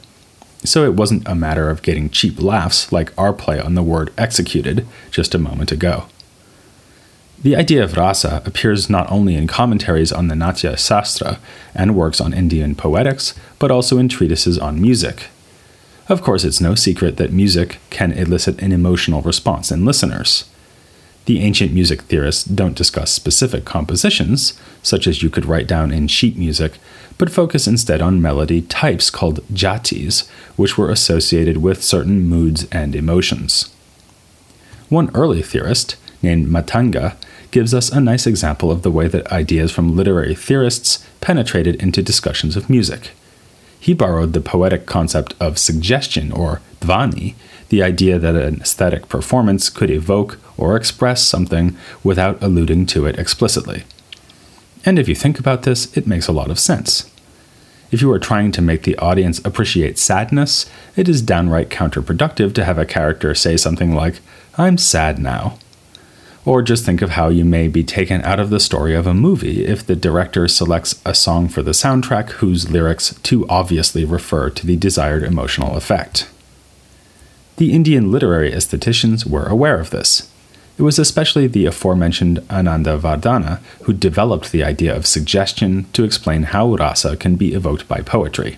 so 0.68 0.84
it 0.84 0.94
wasn't 0.94 1.28
a 1.28 1.36
matter 1.36 1.70
of 1.70 1.82
getting 1.82 2.10
cheap 2.10 2.42
laughs 2.42 2.92
like 2.92 3.18
our 3.18 3.34
play 3.34 3.60
on 3.60 3.76
the 3.76 3.84
word 3.84 4.12
executed 4.18 4.86
just 5.12 5.36
a 5.36 5.40
moment 5.40 5.72
ago. 5.72 6.06
The 7.42 7.56
idea 7.56 7.84
of 7.84 7.96
rasa 7.96 8.42
appears 8.46 8.90
not 8.90 9.12
only 9.12 9.36
in 9.36 9.46
commentaries 9.46 10.12
on 10.12 10.30
the 10.30 10.36
Natya 10.36 10.78
Shastra 10.78 11.40
and 11.76 11.96
works 11.96 12.20
on 12.20 12.34
Indian 12.34 12.74
poetics, 12.76 13.36
but 13.60 13.70
also 13.70 13.98
in 13.98 14.10
treatises 14.10 14.58
on 14.58 14.82
music. 14.82 15.28
Of 16.08 16.22
course, 16.22 16.44
it's 16.44 16.62
no 16.62 16.76
secret 16.76 17.18
that 17.18 17.32
music 17.32 17.80
can 17.90 18.12
elicit 18.12 18.62
an 18.62 18.72
emotional 18.72 19.22
response 19.22 19.72
in 19.72 19.86
listeners. 19.86 20.46
The 21.26 21.42
ancient 21.42 21.74
music 21.74 22.04
theorists 22.04 22.44
don't 22.44 22.76
discuss 22.76 23.12
specific 23.12 23.66
compositions, 23.66 24.60
such 24.84 25.08
as 25.08 25.24
you 25.24 25.30
could 25.30 25.46
write 25.46 25.68
down 25.68 25.92
in 25.92 26.08
sheet 26.08 26.38
music, 26.38 26.74
but 27.18 27.32
focus 27.32 27.68
instead 27.68 28.02
on 28.02 28.22
melody 28.22 28.62
types 28.62 29.10
called 29.10 29.46
jatis, 29.48 30.28
which 30.56 30.78
were 30.78 30.92
associated 30.92 31.58
with 31.58 31.84
certain 31.84 32.28
moods 32.28 32.68
and 32.72 32.96
emotions. 32.96 33.74
One 34.90 35.10
early 35.16 35.42
theorist, 35.42 35.96
named 36.22 36.48
Matanga, 36.48 37.16
gives 37.50 37.74
us 37.74 37.90
a 37.90 38.00
nice 38.00 38.28
example 38.28 38.70
of 38.70 38.84
the 38.84 38.92
way 38.92 39.08
that 39.08 39.32
ideas 39.32 39.72
from 39.72 39.96
literary 39.96 40.36
theorists 40.36 41.04
penetrated 41.22 41.76
into 41.82 42.04
discussions 42.04 42.56
of 42.56 42.70
music. 42.70 43.12
He 43.80 43.94
borrowed 43.94 44.34
the 44.34 44.42
poetic 44.42 44.86
concept 44.86 45.34
of 45.40 45.58
suggestion, 45.58 46.32
or 46.32 46.62
dhvani, 46.82 47.34
the 47.70 47.82
idea 47.82 48.20
that 48.20 48.36
an 48.36 48.62
aesthetic 48.62 49.10
performance 49.10 49.70
could 49.70 49.90
evoke 49.90 50.38
or 50.58 50.76
express 50.76 51.24
something 51.24 51.78
without 52.04 52.42
alluding 52.42 52.86
to 52.88 53.06
it 53.06 53.18
explicitly. 53.20 53.84
And 54.86 55.00
if 55.00 55.08
you 55.08 55.16
think 55.16 55.40
about 55.40 55.64
this, 55.64 55.96
it 55.98 56.08
makes 56.08 56.28
a 56.28 56.32
lot 56.32 56.52
of 56.52 56.60
sense. 56.60 57.10
If 57.92 58.02
you 58.02 58.12
are 58.12 58.20
trying 58.20 58.52
to 58.54 58.62
make 58.62 58.84
the 58.84 58.98
audience 58.98 59.40
appreciate 59.46 59.98
sadness, 59.98 60.66
it 60.96 61.08
is 61.08 61.22
downright 61.22 61.70
counterproductive 61.70 62.54
to 62.56 62.66
have 62.66 62.78
a 62.78 62.86
character 62.86 63.34
say 63.34 63.58
something 63.58 63.96
like, 63.96 64.20
I'm 64.58 64.78
sad 64.78 65.20
now. 65.20 65.58
Or 66.46 66.62
just 66.62 66.86
think 66.86 67.02
of 67.02 67.12
how 67.12 67.30
you 67.30 67.44
may 67.44 67.68
be 67.68 67.84
taken 67.84 68.22
out 68.22 68.40
of 68.40 68.52
the 68.52 68.60
story 68.60 68.94
of 68.94 69.08
a 69.08 69.14
movie 69.14 69.66
if 69.66 69.86
the 69.86 69.96
director 69.96 70.48
selects 70.48 71.02
a 71.04 71.16
song 71.16 71.48
for 71.48 71.64
the 71.64 71.72
soundtrack 71.72 72.32
whose 72.32 72.70
lyrics 72.70 73.16
too 73.24 73.48
obviously 73.48 74.06
refer 74.06 74.52
to 74.52 74.68
the 74.68 74.76
desired 74.76 75.24
emotional 75.24 75.76
effect. 75.76 76.30
The 77.58 77.72
Indian 77.72 78.12
literary 78.12 78.52
aestheticians 78.52 79.26
were 79.26 79.46
aware 79.46 79.80
of 79.80 79.90
this. 79.90 80.30
It 80.78 80.82
was 80.82 81.00
especially 81.00 81.48
the 81.48 81.66
aforementioned 81.66 82.40
Anandavardhana 82.50 83.60
who 83.84 83.94
developed 83.94 84.52
the 84.52 84.64
idea 84.64 84.96
of 84.96 85.08
suggestion 85.08 85.86
to 85.94 86.04
explain 86.04 86.44
how 86.44 86.76
rasa 86.76 87.16
can 87.16 87.38
be 87.38 87.54
evoked 87.54 87.88
by 87.88 88.02
poetry. 88.02 88.58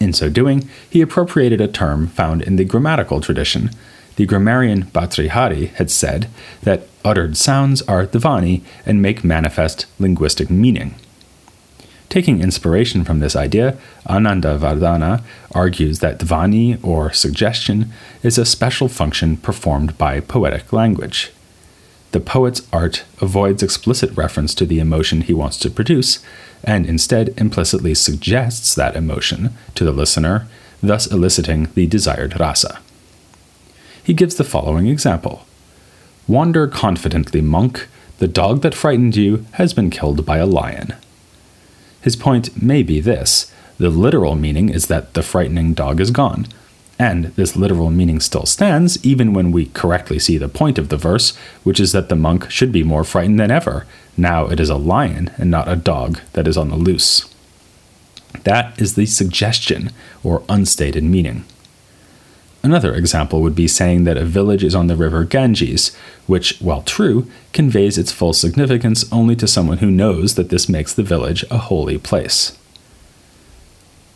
In 0.00 0.12
so 0.12 0.30
doing, 0.30 0.68
he 0.88 1.02
appropriated 1.02 1.60
a 1.60 1.68
term 1.68 2.08
found 2.08 2.42
in 2.42 2.56
the 2.56 2.64
grammatical 2.64 3.20
tradition. 3.20 3.70
The 4.16 4.26
grammarian 4.26 4.84
Bhartrihari 4.84 5.74
had 5.74 5.90
said 5.90 6.28
that 6.62 6.88
uttered 7.04 7.36
sounds 7.36 7.82
are 7.82 8.06
dhvani 8.06 8.62
and 8.86 9.02
make 9.02 9.22
manifest 9.22 9.86
linguistic 9.98 10.50
meaning. 10.50 10.94
Taking 12.08 12.40
inspiration 12.40 13.04
from 13.04 13.18
this 13.18 13.36
idea, 13.36 13.76
Anandavardhana 14.08 15.22
argues 15.52 15.98
that 15.98 16.18
dhvani, 16.18 16.82
or 16.84 17.12
suggestion, 17.12 17.92
is 18.22 18.38
a 18.38 18.44
special 18.44 18.88
function 18.88 19.36
performed 19.36 19.98
by 19.98 20.20
poetic 20.20 20.72
language. 20.72 21.32
The 22.12 22.20
poet's 22.20 22.66
art 22.72 23.04
avoids 23.20 23.62
explicit 23.62 24.16
reference 24.16 24.54
to 24.54 24.66
the 24.66 24.78
emotion 24.78 25.20
he 25.20 25.34
wants 25.34 25.58
to 25.58 25.70
produce, 25.70 26.20
and 26.64 26.86
instead 26.86 27.34
implicitly 27.36 27.94
suggests 27.94 28.74
that 28.74 28.96
emotion 28.96 29.50
to 29.74 29.84
the 29.84 29.92
listener, 29.92 30.46
thus 30.82 31.06
eliciting 31.06 31.68
the 31.74 31.86
desired 31.86 32.38
rasa. 32.38 32.78
He 34.02 34.14
gives 34.14 34.36
the 34.36 34.44
following 34.44 34.86
example 34.86 35.44
Wander 36.28 36.68
confidently, 36.68 37.40
monk, 37.40 37.88
the 38.18 38.28
dog 38.28 38.62
that 38.62 38.74
frightened 38.74 39.16
you 39.16 39.44
has 39.52 39.74
been 39.74 39.90
killed 39.90 40.24
by 40.24 40.38
a 40.38 40.46
lion. 40.46 40.94
His 42.06 42.14
point 42.14 42.62
may 42.62 42.84
be 42.84 43.00
this 43.00 43.52
the 43.78 43.90
literal 43.90 44.36
meaning 44.36 44.68
is 44.68 44.86
that 44.86 45.14
the 45.14 45.24
frightening 45.24 45.74
dog 45.74 46.00
is 46.00 46.12
gone. 46.12 46.46
And 47.00 47.24
this 47.34 47.56
literal 47.56 47.90
meaning 47.90 48.20
still 48.20 48.46
stands 48.46 49.04
even 49.04 49.32
when 49.32 49.50
we 49.50 49.66
correctly 49.74 50.20
see 50.20 50.38
the 50.38 50.48
point 50.48 50.78
of 50.78 50.88
the 50.88 50.96
verse, 50.96 51.36
which 51.64 51.80
is 51.80 51.90
that 51.90 52.08
the 52.08 52.14
monk 52.14 52.48
should 52.48 52.70
be 52.70 52.84
more 52.84 53.02
frightened 53.02 53.40
than 53.40 53.50
ever. 53.50 53.86
Now 54.16 54.46
it 54.46 54.60
is 54.60 54.70
a 54.70 54.76
lion 54.76 55.32
and 55.36 55.50
not 55.50 55.66
a 55.66 55.74
dog 55.74 56.20
that 56.34 56.46
is 56.46 56.56
on 56.56 56.68
the 56.68 56.76
loose. 56.76 57.28
That 58.44 58.80
is 58.80 58.94
the 58.94 59.06
suggestion 59.06 59.90
or 60.22 60.44
unstated 60.48 61.02
meaning. 61.02 61.44
Another 62.66 62.96
example 62.96 63.42
would 63.42 63.54
be 63.54 63.68
saying 63.68 64.02
that 64.02 64.16
a 64.16 64.24
village 64.24 64.64
is 64.64 64.74
on 64.74 64.88
the 64.88 64.96
river 64.96 65.22
Ganges, 65.22 65.94
which, 66.26 66.58
while 66.58 66.82
true, 66.82 67.30
conveys 67.52 67.96
its 67.96 68.10
full 68.10 68.32
significance 68.32 69.04
only 69.12 69.36
to 69.36 69.46
someone 69.46 69.78
who 69.78 69.88
knows 69.88 70.34
that 70.34 70.48
this 70.48 70.68
makes 70.68 70.92
the 70.92 71.04
village 71.04 71.44
a 71.48 71.58
holy 71.58 71.96
place. 71.96 72.58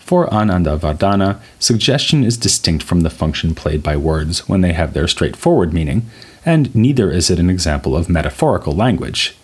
For 0.01 0.27
Anandavardhana, 0.31 1.39
suggestion 1.61 2.25
is 2.25 2.37
distinct 2.37 2.83
from 2.83 3.03
the 3.03 3.09
function 3.09 3.55
played 3.55 3.85
by 3.85 3.97
words 3.97 4.49
when 4.49 4.63
they 4.63 4.73
have 4.73 4.95
their 4.95 5.07
straightforward 5.07 5.73
meaning, 5.73 6.11
and 6.45 6.75
neither 6.75 7.09
is 7.13 7.31
it 7.31 7.39
an 7.39 7.51
example 7.51 7.95
of 7.95 8.09
metaphorical 8.09 8.73
language. 8.73 9.37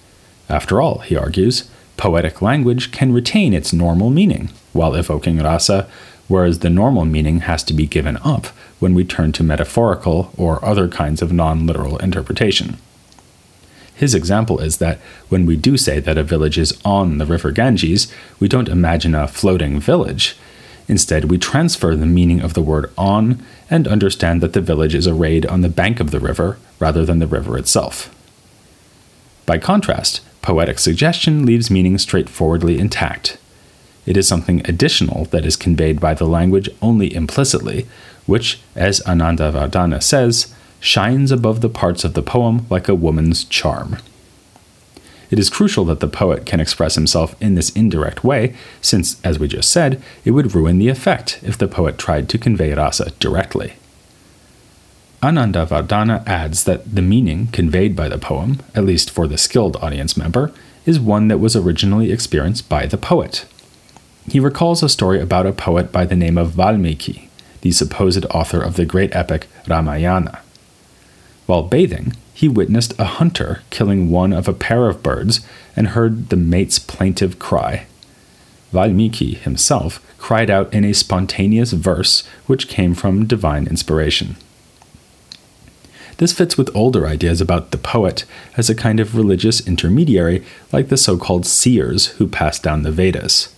After 0.49 0.83
all, 0.83 0.99
he 0.99 1.17
argues, 1.17 1.71
poetic 1.97 2.43
language 2.43 2.91
can 2.91 3.13
retain 3.13 3.55
its 3.55 3.73
normal 3.73 4.11
meaning 4.11 4.51
while 4.73 4.97
evoking 4.97 5.39
rasa, 5.39 5.89
whereas 6.27 6.59
the 6.59 6.71
normal 6.71 7.05
meaning 7.05 7.39
has 7.43 7.63
to 7.63 7.73
be 7.73 7.87
given 7.87 8.17
up 8.25 8.49
when 8.79 8.95
we 8.95 9.05
turn 9.05 9.33
to 9.33 9.43
metaphorical 9.43 10.33
or 10.37 10.65
other 10.65 10.89
kinds 10.89 11.23
of 11.23 11.33
non 11.33 11.67
literal 11.67 11.99
interpretation. 11.99 12.77
His 13.95 14.15
example 14.15 14.61
is 14.61 14.77
that 14.77 14.99
when 15.31 15.47
we 15.47 15.57
do 15.57 15.77
say 15.79 16.01
that 16.01 16.19
a 16.19 16.23
village 16.23 16.59
is 16.59 16.79
on 16.85 17.17
the 17.17 17.25
river 17.25 17.51
Ganges, 17.51 18.13
we 18.39 18.47
don't 18.47 18.69
imagine 18.69 19.15
a 19.15 19.27
floating 19.27 19.81
village. 19.81 20.37
Instead, 20.87 21.31
we 21.31 21.39
transfer 21.39 21.97
the 21.97 22.07
meaning 22.07 22.41
of 22.41 22.55
the 22.55 22.63
word 22.63 22.93
on 22.97 23.43
and 23.71 23.89
understand 23.89 24.43
that 24.43 24.53
the 24.53 24.61
village 24.61 24.95
is 24.95 25.09
arrayed 25.09 25.47
on 25.47 25.63
the 25.63 25.69
bank 25.69 25.99
of 25.99 26.11
the 26.11 26.21
river 26.21 26.59
rather 26.79 27.05
than 27.05 27.19
the 27.19 27.27
river 27.27 27.57
itself. 27.57 28.15
By 29.47 29.59
contrast, 29.59 30.21
poetic 30.43 30.79
suggestion 30.79 31.47
leaves 31.47 31.71
meaning 31.71 31.99
straightforwardly 31.99 32.79
intact. 32.79 33.39
It 34.05 34.17
is 34.17 34.29
something 34.29 34.61
additional 34.69 35.25
that 35.27 35.45
is 35.45 35.57
conveyed 35.57 35.99
by 35.99 36.15
the 36.15 36.27
language 36.27 36.69
only 36.81 37.13
implicitly, 37.13 37.87
which, 38.27 38.61
as 38.75 39.01
Anandavardhana 39.01 40.03
says, 40.03 40.55
shines 40.81 41.33
above 41.33 41.61
the 41.61 41.69
parts 41.69 42.05
of 42.05 42.15
the 42.15 42.23
poem 42.23 42.67
like 42.69 42.89
a 42.89 42.95
woman's 42.95 43.45
charm. 43.45 43.99
It 45.31 45.39
is 45.39 45.51
crucial 45.51 45.85
that 45.87 46.01
the 46.01 46.07
poet 46.07 46.47
can 46.47 46.61
express 46.61 46.95
himself 46.95 47.35
in 47.41 47.55
this 47.55 47.71
indirect 47.71 48.23
way, 48.23 48.55
since, 48.81 49.21
as 49.25 49.39
we 49.39 49.49
just 49.49 49.73
said, 49.73 50.01
it 50.25 50.31
would 50.31 50.55
ruin 50.55 50.79
the 50.79 50.89
effect 50.89 51.41
if 51.43 51.59
the 51.59 51.67
poet 51.67 51.99
tried 51.99 52.29
to 52.29 52.39
convey 52.39 52.73
rasa 52.73 53.11
directly. 53.19 53.75
Anandavardhana 55.23 56.25
adds 56.27 56.65
that 56.65 56.95
the 56.95 57.03
meaning 57.03 57.49
conveyed 57.49 57.97
by 57.97 58.09
the 58.09 58.19
poem, 58.19 58.61
at 58.75 58.85
least 58.85 59.11
for 59.11 59.27
the 59.27 59.39
skilled 59.39 59.77
audience 59.77 60.17
member, 60.17 60.53
is 60.85 61.01
one 61.01 61.27
that 61.29 61.39
was 61.39 61.57
originally 61.57 62.13
experienced 62.13 62.69
by 62.69 62.87
the 62.87 62.99
poet. 62.99 63.45
He 64.31 64.39
recalls 64.39 64.83
a 64.83 64.89
story 64.89 65.21
about 65.21 65.47
a 65.47 65.53
poet 65.53 65.91
by 65.91 66.05
the 66.05 66.15
name 66.15 66.39
of 66.39 66.51
Valmiki, 66.51 67.26
the 67.67 67.73
supposed 67.73 68.25
author 68.27 68.61
of 68.61 68.77
the 68.77 68.85
great 68.85 69.15
epic 69.15 69.49
Ramayana. 69.67 70.41
While 71.47 71.65
bathing, 71.65 72.13
he 72.33 72.49
witnessed 72.49 72.95
a 72.97 73.05
hunter 73.19 73.63
killing 73.71 74.09
one 74.09 74.33
of 74.33 74.47
a 74.47 74.53
pair 74.53 74.89
of 74.89 75.03
birds 75.03 75.41
and 75.75 75.89
heard 75.89 76.29
the 76.29 76.37
mate's 76.37 76.79
plaintive 76.79 77.41
cry. 77.41 77.87
Valmiki 78.71 79.35
himself 79.35 80.01
cried 80.17 80.49
out 80.49 80.73
in 80.73 80.85
a 80.85 80.95
spontaneous 80.95 81.73
verse 81.73 82.23
which 82.47 82.69
came 82.69 82.95
from 82.95 83.27
divine 83.27 83.67
inspiration. 83.67 84.37
This 86.19 86.33
fits 86.33 86.57
with 86.57 86.75
older 86.75 87.05
ideas 87.07 87.41
about 87.41 87.73
the 87.73 87.79
poet 87.79 88.25
as 88.57 88.71
a 88.71 88.77
kind 88.77 89.01
of 89.01 89.17
religious 89.17 89.67
intermediary, 89.67 90.45
like 90.73 90.89
the 90.89 90.97
so 90.97 91.19
called 91.19 91.47
seers 91.47 92.07
who 92.19 92.29
passed 92.29 92.63
down 92.63 92.85
the 92.85 92.93
Vedas 92.93 93.56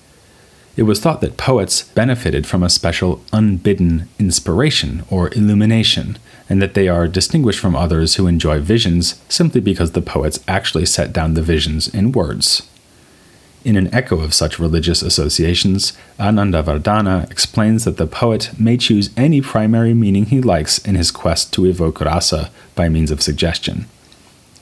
it 0.79 0.85
was 0.85 1.01
thought 1.01 1.21
that 1.21 1.37
poets 1.37 1.83
benefited 1.83 2.47
from 2.47 2.63
a 2.63 2.71
special 2.71 3.21
unbidden 3.33 4.09
inspiration 4.21 5.03
or 5.11 5.29
illumination, 5.35 6.17
and 6.49 6.63
that 6.63 6.75
they 6.75 6.87
are 6.87 7.09
distinguished 7.09 7.59
from 7.59 7.75
others 7.75 8.15
who 8.15 8.29
enjoy 8.29 8.61
visions 8.61 9.21
simply 9.29 9.61
because 9.61 9.91
the 9.91 10.01
poets 10.01 10.39
actually 10.47 10.87
set 10.87 11.13
down 11.13 11.35
the 11.35 11.43
visions 11.43 11.93
in 11.93 12.13
words. 12.13 12.63
In 13.65 13.75
an 13.75 13.93
echo 13.93 14.21
of 14.21 14.33
such 14.33 14.61
religious 14.61 15.03
associations, 15.03 15.95
Anandavardhana 16.17 17.29
explains 17.29 17.85
that 17.85 17.97
the 17.97 18.07
poet 18.07 18.53
may 18.57 18.77
choose 18.77 19.11
any 19.17 19.41
primary 19.41 19.95
meaning 19.95 20.27
he 20.27 20.41
likes 20.41 20.79
in 20.79 20.95
his 20.95 21.11
quest 21.11 21.53
to 21.55 21.67
evoke 21.67 22.01
rasa 22.01 22.53
by 22.77 22.89
means 22.89 23.11
of 23.11 23.21
suggestion. 23.21 23.87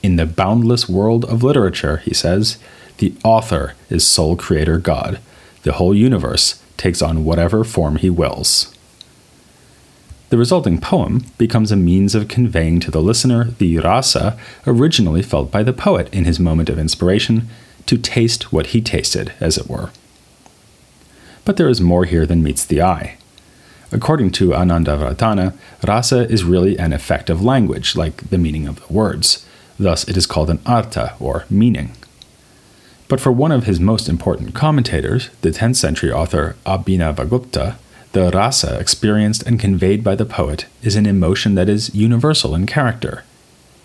In 0.03 0.17
the 0.17 0.25
boundless 0.25 0.89
world 0.89 1.27
of 1.27 1.43
literature, 1.43 1.99
he 1.99 2.15
says, 2.15 2.57
the 2.97 3.15
author 3.23 3.75
is 3.91 4.07
sole 4.07 4.35
creator 4.35 4.79
God, 4.79 5.21
the 5.67 5.73
whole 5.73 5.95
universe 5.95 6.63
takes 6.77 7.03
on 7.03 7.25
whatever 7.25 7.65
form 7.65 7.97
he 7.97 8.09
wills. 8.09 8.73
The 10.31 10.39
resulting 10.39 10.81
poem 10.81 11.27
becomes 11.39 11.73
a 11.73 11.77
means 11.77 12.15
of 12.15 12.29
conveying 12.29 12.79
to 12.81 12.91
the 12.93 13.03
listener 13.03 13.51
the 13.59 13.79
rasa 13.79 14.39
originally 14.65 15.23
felt 15.23 15.51
by 15.51 15.65
the 15.65 15.73
poet 15.73 16.09
in 16.15 16.25
his 16.25 16.39
moment 16.39 16.69
of 16.69 16.79
inspiration, 16.79 17.49
to 17.87 17.99
taste 17.99 18.53
what 18.53 18.69
he 18.69 18.81
tasted, 18.81 19.33
as 19.41 19.59
it 19.59 19.69
were. 19.69 19.91
But 21.45 21.57
there 21.57 21.69
is 21.69 21.81
more 21.81 22.05
here 22.05 22.27
than 22.27 22.45
meets 22.45 22.65
the 22.65 22.83
eye. 22.83 23.19
According 23.91 24.31
to 24.33 24.51
Anandavardhana, 24.51 25.53
rasa 25.85 26.31
is 26.31 26.45
really 26.45 26.79
an 26.79 26.93
effect 26.93 27.29
of 27.29 27.43
language, 27.43 27.97
like 27.97 28.31
the 28.31 28.39
meaning 28.39 28.69
of 28.69 28.87
the 28.87 28.93
words. 28.93 29.45
Thus, 29.81 30.09
it 30.09 30.17
is 30.17 30.27
called 30.27 30.51
an 30.51 30.61
artha, 30.65 31.17
or 31.19 31.45
meaning. 31.51 31.97
But 33.09 33.21
for 33.21 33.31
one 33.31 33.53
of 33.53 33.65
his 33.65 33.79
most 33.79 34.09
important 34.09 34.55
commentators, 34.55 35.31
the 35.43 35.51
10th 35.51 35.77
century 35.77 36.11
author 36.11 36.57
Abhinavagupta, 36.67 37.77
the 38.13 38.31
rasa 38.31 38.79
experienced 38.79 39.43
and 39.45 39.61
conveyed 39.61 40.03
by 40.03 40.15
the 40.15 40.25
poet 40.25 40.67
is 40.83 40.97
an 40.97 41.07
emotion 41.07 41.55
that 41.55 41.69
is 41.69 41.95
universal 41.95 42.55
in 42.55 42.67
character. 42.67 43.25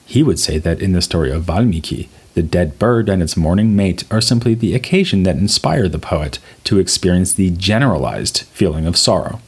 He 0.06 0.24
would 0.24 0.40
say 0.40 0.58
that 0.58 0.82
in 0.82 0.94
the 0.94 1.02
story 1.02 1.32
of 1.32 1.44
Valmiki, 1.44 2.10
the 2.34 2.42
dead 2.42 2.80
bird 2.80 3.10
and 3.10 3.22
its 3.22 3.38
mourning 3.38 3.76
mate 3.76 4.06
are 4.10 4.22
simply 4.22 4.56
the 4.56 4.74
occasion 4.74 5.24
that 5.24 5.36
inspire 5.36 5.88
the 5.88 6.00
poet 6.00 6.40
to 6.64 6.80
experience 6.80 7.34
the 7.34 7.50
generalized 7.52 8.44
feeling 8.54 8.86
of 8.86 8.98
sorrow. 8.98 9.42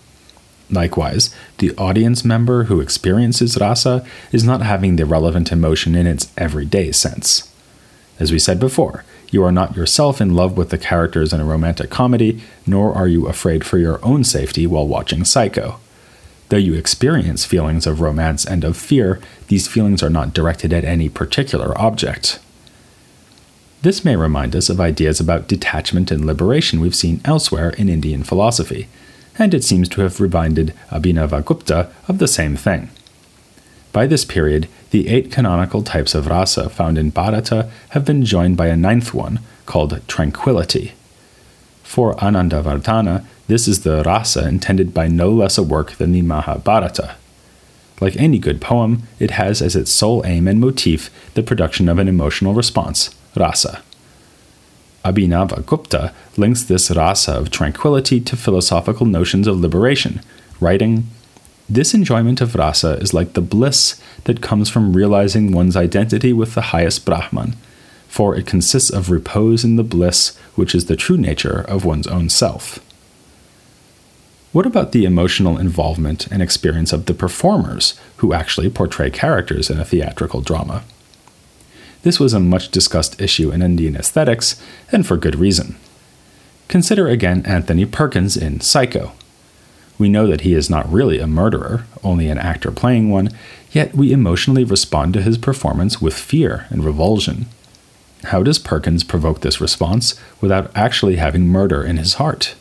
Likewise, 0.69 1.33
the 1.59 1.75
audience 1.77 2.25
member 2.25 2.65
who 2.65 2.81
experiences 2.81 3.57
rasa 3.59 4.05
is 4.31 4.43
not 4.43 4.61
having 4.61 4.95
the 4.95 5.05
relevant 5.05 5.51
emotion 5.51 5.95
in 5.95 6.07
its 6.07 6.31
everyday 6.37 6.91
sense. 6.91 7.49
As 8.19 8.31
we 8.31 8.39
said 8.39 8.59
before, 8.59 9.05
you 9.33 9.43
are 9.43 9.51
not 9.51 9.75
yourself 9.75 10.21
in 10.21 10.35
love 10.35 10.55
with 10.55 10.69
the 10.69 10.77
characters 10.77 11.33
in 11.33 11.41
a 11.41 11.45
romantic 11.45 11.89
comedy, 11.89 12.41
nor 12.67 12.93
are 12.93 13.07
you 13.07 13.27
afraid 13.27 13.65
for 13.65 13.77
your 13.77 13.99
own 14.05 14.23
safety 14.23 14.67
while 14.67 14.87
watching 14.87 15.25
Psycho. 15.25 15.79
Though 16.49 16.57
you 16.57 16.75
experience 16.75 17.45
feelings 17.45 17.87
of 17.87 17.99
romance 17.99 18.45
and 18.45 18.63
of 18.63 18.77
fear, 18.77 19.19
these 19.47 19.67
feelings 19.67 20.03
are 20.03 20.09
not 20.09 20.33
directed 20.33 20.71
at 20.71 20.85
any 20.85 21.09
particular 21.09 21.75
object. 21.81 22.39
This 23.81 24.05
may 24.05 24.15
remind 24.15 24.55
us 24.55 24.69
of 24.69 24.79
ideas 24.79 25.19
about 25.19 25.47
detachment 25.47 26.11
and 26.11 26.25
liberation 26.25 26.79
we've 26.79 26.95
seen 26.95 27.19
elsewhere 27.25 27.71
in 27.71 27.89
Indian 27.89 28.23
philosophy, 28.23 28.87
and 29.37 29.53
it 29.53 29.63
seems 29.63 29.89
to 29.89 30.01
have 30.01 30.21
reminded 30.21 30.73
Abhinavagupta 30.89 31.89
of 32.07 32.19
the 32.19 32.27
same 32.27 32.55
thing. 32.55 32.89
By 33.93 34.07
this 34.07 34.25
period, 34.25 34.67
the 34.89 35.07
eight 35.07 35.31
canonical 35.31 35.83
types 35.83 36.15
of 36.15 36.27
rasa 36.27 36.67
found 36.67 36.97
in 36.97 37.11
Bharata 37.11 37.69
have 37.89 38.03
been 38.03 38.25
joined 38.25 38.57
by 38.57 38.67
a 38.67 38.75
ninth 38.75 39.13
one, 39.13 39.39
called 39.67 40.01
tranquility. 40.07 40.93
For 41.83 42.15
Anandavardhana, 42.15 43.23
this 43.47 43.67
is 43.67 43.83
the 43.83 44.03
rasa 44.03 44.47
intended 44.47 44.93
by 44.93 45.07
no 45.07 45.29
less 45.29 45.57
a 45.57 45.63
work 45.63 45.93
than 45.93 46.11
the 46.11 46.23
Mahabharata. 46.23 47.15
Like 48.01 48.15
any 48.17 48.39
good 48.39 48.59
poem, 48.59 49.03
it 49.19 49.31
has 49.31 49.61
as 49.61 49.75
its 49.75 49.91
sole 49.91 50.25
aim 50.25 50.47
and 50.47 50.59
motif 50.59 51.11
the 51.35 51.43
production 51.43 51.87
of 51.87 51.99
an 51.99 52.07
emotional 52.07 52.53
response, 52.53 53.15
rasa. 53.35 53.83
Abhinavagupta 55.05 56.13
links 56.35 56.63
this 56.63 56.89
rasa 56.89 57.33
of 57.33 57.51
tranquility 57.51 58.19
to 58.21 58.35
philosophical 58.35 59.05
notions 59.05 59.45
of 59.45 59.59
liberation, 59.59 60.21
writing, 60.59 61.07
This 61.73 61.95
enjoyment 61.95 62.39
of 62.39 62.53
rasa 62.53 62.97
is 62.99 63.15
like 63.15 63.33
the 63.33 63.41
bliss 63.41 63.99
that 64.25 64.41
comes 64.41 64.69
from 64.69 64.93
realizing 64.93 65.51
one's 65.51 65.75
identity 65.75 66.31
with 66.31 66.53
the 66.53 66.69
highest 66.69 67.03
Brahman, 67.03 67.55
for 68.07 68.35
it 68.35 68.45
consists 68.45 68.91
of 68.91 69.09
repose 69.09 69.63
in 69.63 69.75
the 69.75 69.83
bliss 69.83 70.37
which 70.53 70.75
is 70.75 70.85
the 70.85 70.95
true 70.95 71.17
nature 71.17 71.61
of 71.67 71.83
one's 71.83 72.05
own 72.05 72.29
self. 72.29 72.77
What 74.51 74.67
about 74.67 74.91
the 74.91 75.05
emotional 75.05 75.57
involvement 75.57 76.27
and 76.27 76.43
experience 76.43 76.93
of 76.93 77.07
the 77.07 77.15
performers 77.15 77.99
who 78.17 78.33
actually 78.33 78.69
portray 78.69 79.09
characters 79.09 79.71
in 79.71 79.79
a 79.79 79.85
theatrical 79.85 80.41
drama? 80.41 80.83
This 82.03 82.19
was 82.19 82.33
a 82.33 82.39
much 82.39 82.69
discussed 82.69 83.19
issue 83.19 83.51
in 83.51 83.63
Indian 83.63 83.95
aesthetics, 83.95 84.61
and 84.91 85.07
for 85.07 85.17
good 85.17 85.37
reason. 85.37 85.77
Consider 86.67 87.07
again 87.07 87.43
Anthony 87.47 87.87
Perkins 87.87 88.37
in 88.37 88.61
Psycho. 88.61 89.13
We 89.97 90.09
know 90.09 90.27
that 90.27 90.41
he 90.41 90.53
is 90.53 90.69
not 90.69 90.91
really 90.91 91.19
a 91.19 91.27
murderer, 91.27 91.85
only 92.03 92.27
an 92.27 92.37
actor 92.37 92.71
playing 92.71 93.09
one, 93.09 93.29
yet 93.71 93.95
we 93.95 94.11
emotionally 94.11 94.63
respond 94.63 95.13
to 95.13 95.21
his 95.21 95.37
performance 95.37 96.01
with 96.01 96.13
fear 96.13 96.67
and 96.69 96.83
revulsion. 96.83 97.45
How 98.25 98.41
does 98.41 98.59
Perkins 98.59 99.03
provoke 99.03 99.41
this 99.41 99.61
response 99.61 100.19
without 100.39 100.71
actually 100.75 101.17
having 101.17 101.47
murder 101.47 101.83
in 101.83 101.97
his 101.97 102.15
heart? 102.15 102.55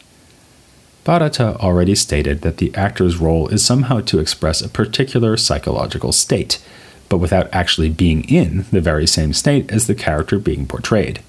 Bharata 1.05 1.57
already 1.57 1.95
stated 1.95 2.43
that 2.43 2.59
the 2.59 2.75
actor's 2.75 3.17
role 3.17 3.49
is 3.49 3.65
somehow 3.65 4.01
to 4.03 4.21
express 4.21 4.61
a 4.61 4.69
particular 4.69 5.37
psychological 5.37 6.13
state, 6.13 6.63
but 7.09 7.19
without 7.19 7.53
actually 7.53 7.91
being 7.91 8.25
in 8.25 8.67
the 8.71 8.81
very 8.81 9.07
same 9.07 9.33
state 9.33 9.71
as 9.71 9.87
the 9.87 9.95
character 9.95 10.39
being 10.39 10.67
portrayed. 10.67 11.21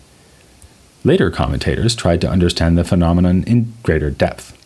Later 1.03 1.29
commentators 1.29 1.95
tried 1.95 2.21
to 2.21 2.29
understand 2.29 2.77
the 2.77 2.83
phenomenon 2.83 3.43
in 3.45 3.73
greater 3.83 4.09
depth. 4.09 4.57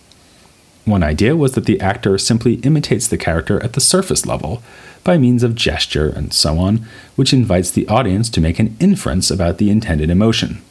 One 0.88 1.04
idea 1.04 1.36
was 1.36 1.52
that 1.52 1.66
the 1.66 1.82
actor 1.82 2.18
simply 2.18 2.56
imitates 2.64 3.10
the 3.10 3.18
character 3.18 3.62
at 3.62 3.74
the 3.74 3.82
surface 3.82 4.26
level 4.26 4.64
by 5.04 5.18
means 5.18 5.44
of 5.44 5.54
gesture 5.54 6.08
and 6.08 6.32
so 6.32 6.58
on, 6.58 6.88
which 7.18 7.34
invites 7.34 7.70
the 7.70 7.86
audience 7.90 8.30
to 8.30 8.40
make 8.40 8.58
an 8.58 8.78
inference 8.80 9.30
about 9.30 9.58
the 9.58 9.70
intended 9.70 10.10
emotion. 10.10 10.62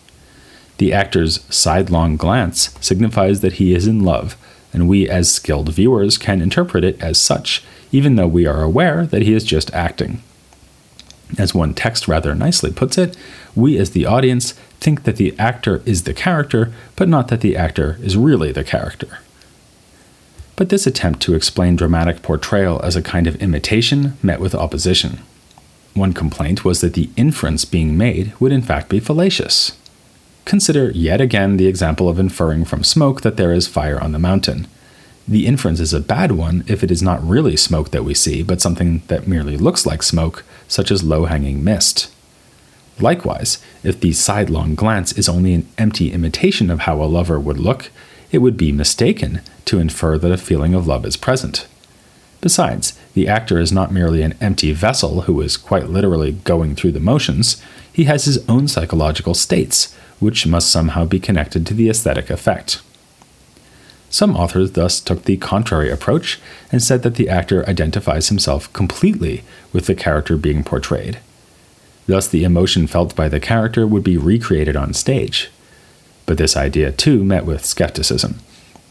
The 0.78 0.90
actor's 0.90 1.44
sidelong 1.54 2.16
glance 2.16 2.74
signifies 2.80 3.42
that 3.42 3.54
he 3.54 3.74
is 3.74 3.86
in 3.86 4.04
love, 4.04 4.38
and 4.72 4.88
we 4.88 5.06
as 5.06 5.30
skilled 5.30 5.68
viewers 5.68 6.16
can 6.16 6.40
interpret 6.40 6.82
it 6.82 6.98
as 6.98 7.20
such, 7.20 7.62
even 7.92 8.16
though 8.16 8.26
we 8.26 8.46
are 8.46 8.62
aware 8.62 9.04
that 9.04 9.20
he 9.20 9.34
is 9.34 9.44
just 9.44 9.70
acting. 9.74 10.22
As 11.36 11.54
one 11.54 11.74
text 11.74 12.08
rather 12.08 12.34
nicely 12.34 12.72
puts 12.72 12.96
it, 12.96 13.18
we 13.54 13.76
as 13.76 13.90
the 13.90 14.06
audience 14.06 14.52
think 14.80 15.02
that 15.02 15.16
the 15.16 15.38
actor 15.38 15.82
is 15.84 16.04
the 16.04 16.14
character, 16.14 16.72
but 16.94 17.06
not 17.06 17.28
that 17.28 17.42
the 17.42 17.54
actor 17.54 17.98
is 18.00 18.16
really 18.16 18.50
the 18.50 18.64
character. 18.64 19.18
But 20.56 20.70
this 20.70 20.86
attempt 20.86 21.20
to 21.22 21.34
explain 21.34 21.76
dramatic 21.76 22.22
portrayal 22.22 22.80
as 22.82 22.96
a 22.96 23.02
kind 23.02 23.26
of 23.26 23.36
imitation 23.36 24.16
met 24.22 24.40
with 24.40 24.54
opposition. 24.54 25.20
One 25.92 26.14
complaint 26.14 26.64
was 26.64 26.80
that 26.80 26.94
the 26.94 27.10
inference 27.16 27.64
being 27.64 27.96
made 27.96 28.32
would 28.40 28.52
in 28.52 28.62
fact 28.62 28.88
be 28.88 28.98
fallacious. 28.98 29.76
Consider 30.46 30.90
yet 30.90 31.20
again 31.20 31.56
the 31.56 31.66
example 31.66 32.08
of 32.08 32.18
inferring 32.18 32.64
from 32.64 32.84
smoke 32.84 33.20
that 33.22 33.36
there 33.36 33.52
is 33.52 33.66
fire 33.66 34.00
on 34.00 34.12
the 34.12 34.18
mountain. 34.18 34.66
The 35.28 35.46
inference 35.46 35.80
is 35.80 35.92
a 35.92 36.00
bad 36.00 36.32
one 36.32 36.64
if 36.68 36.84
it 36.84 36.90
is 36.90 37.02
not 37.02 37.26
really 37.26 37.56
smoke 37.56 37.90
that 37.90 38.04
we 38.04 38.14
see, 38.14 38.42
but 38.42 38.60
something 38.60 39.02
that 39.08 39.26
merely 39.26 39.56
looks 39.56 39.84
like 39.84 40.02
smoke, 40.02 40.44
such 40.68 40.90
as 40.90 41.02
low 41.02 41.24
hanging 41.24 41.64
mist. 41.64 42.14
Likewise, 43.00 43.58
if 43.82 44.00
the 44.00 44.12
sidelong 44.12 44.74
glance 44.74 45.12
is 45.12 45.28
only 45.28 45.52
an 45.52 45.68
empty 45.76 46.12
imitation 46.12 46.70
of 46.70 46.80
how 46.80 47.02
a 47.02 47.04
lover 47.04 47.40
would 47.40 47.58
look, 47.58 47.90
it 48.36 48.42
would 48.42 48.58
be 48.58 48.70
mistaken 48.70 49.40
to 49.64 49.78
infer 49.78 50.18
that 50.18 50.30
a 50.30 50.36
feeling 50.36 50.74
of 50.74 50.86
love 50.86 51.06
is 51.06 51.16
present. 51.16 51.66
Besides, 52.42 52.92
the 53.14 53.26
actor 53.26 53.58
is 53.58 53.72
not 53.72 53.90
merely 53.90 54.20
an 54.20 54.34
empty 54.42 54.72
vessel 54.72 55.22
who 55.22 55.40
is 55.40 55.56
quite 55.56 55.88
literally 55.88 56.32
going 56.32 56.76
through 56.76 56.92
the 56.92 57.00
motions, 57.00 57.62
he 57.90 58.04
has 58.04 58.26
his 58.26 58.46
own 58.46 58.68
psychological 58.68 59.32
states, 59.32 59.96
which 60.20 60.46
must 60.46 60.68
somehow 60.68 61.06
be 61.06 61.18
connected 61.18 61.66
to 61.66 61.72
the 61.72 61.88
aesthetic 61.88 62.28
effect. 62.28 62.82
Some 64.10 64.36
authors 64.36 64.72
thus 64.72 65.00
took 65.00 65.24
the 65.24 65.38
contrary 65.38 65.90
approach 65.90 66.38
and 66.70 66.82
said 66.82 67.04
that 67.04 67.14
the 67.14 67.30
actor 67.30 67.66
identifies 67.66 68.28
himself 68.28 68.70
completely 68.74 69.44
with 69.72 69.86
the 69.86 69.94
character 69.94 70.36
being 70.36 70.62
portrayed. 70.62 71.20
Thus, 72.06 72.28
the 72.28 72.44
emotion 72.44 72.86
felt 72.86 73.16
by 73.16 73.30
the 73.30 73.40
character 73.40 73.86
would 73.86 74.04
be 74.04 74.18
recreated 74.18 74.76
on 74.76 74.92
stage. 74.92 75.50
But 76.26 76.38
this 76.38 76.56
idea, 76.56 76.92
too, 76.92 77.24
met 77.24 77.46
with 77.46 77.64
skepticism. 77.64 78.40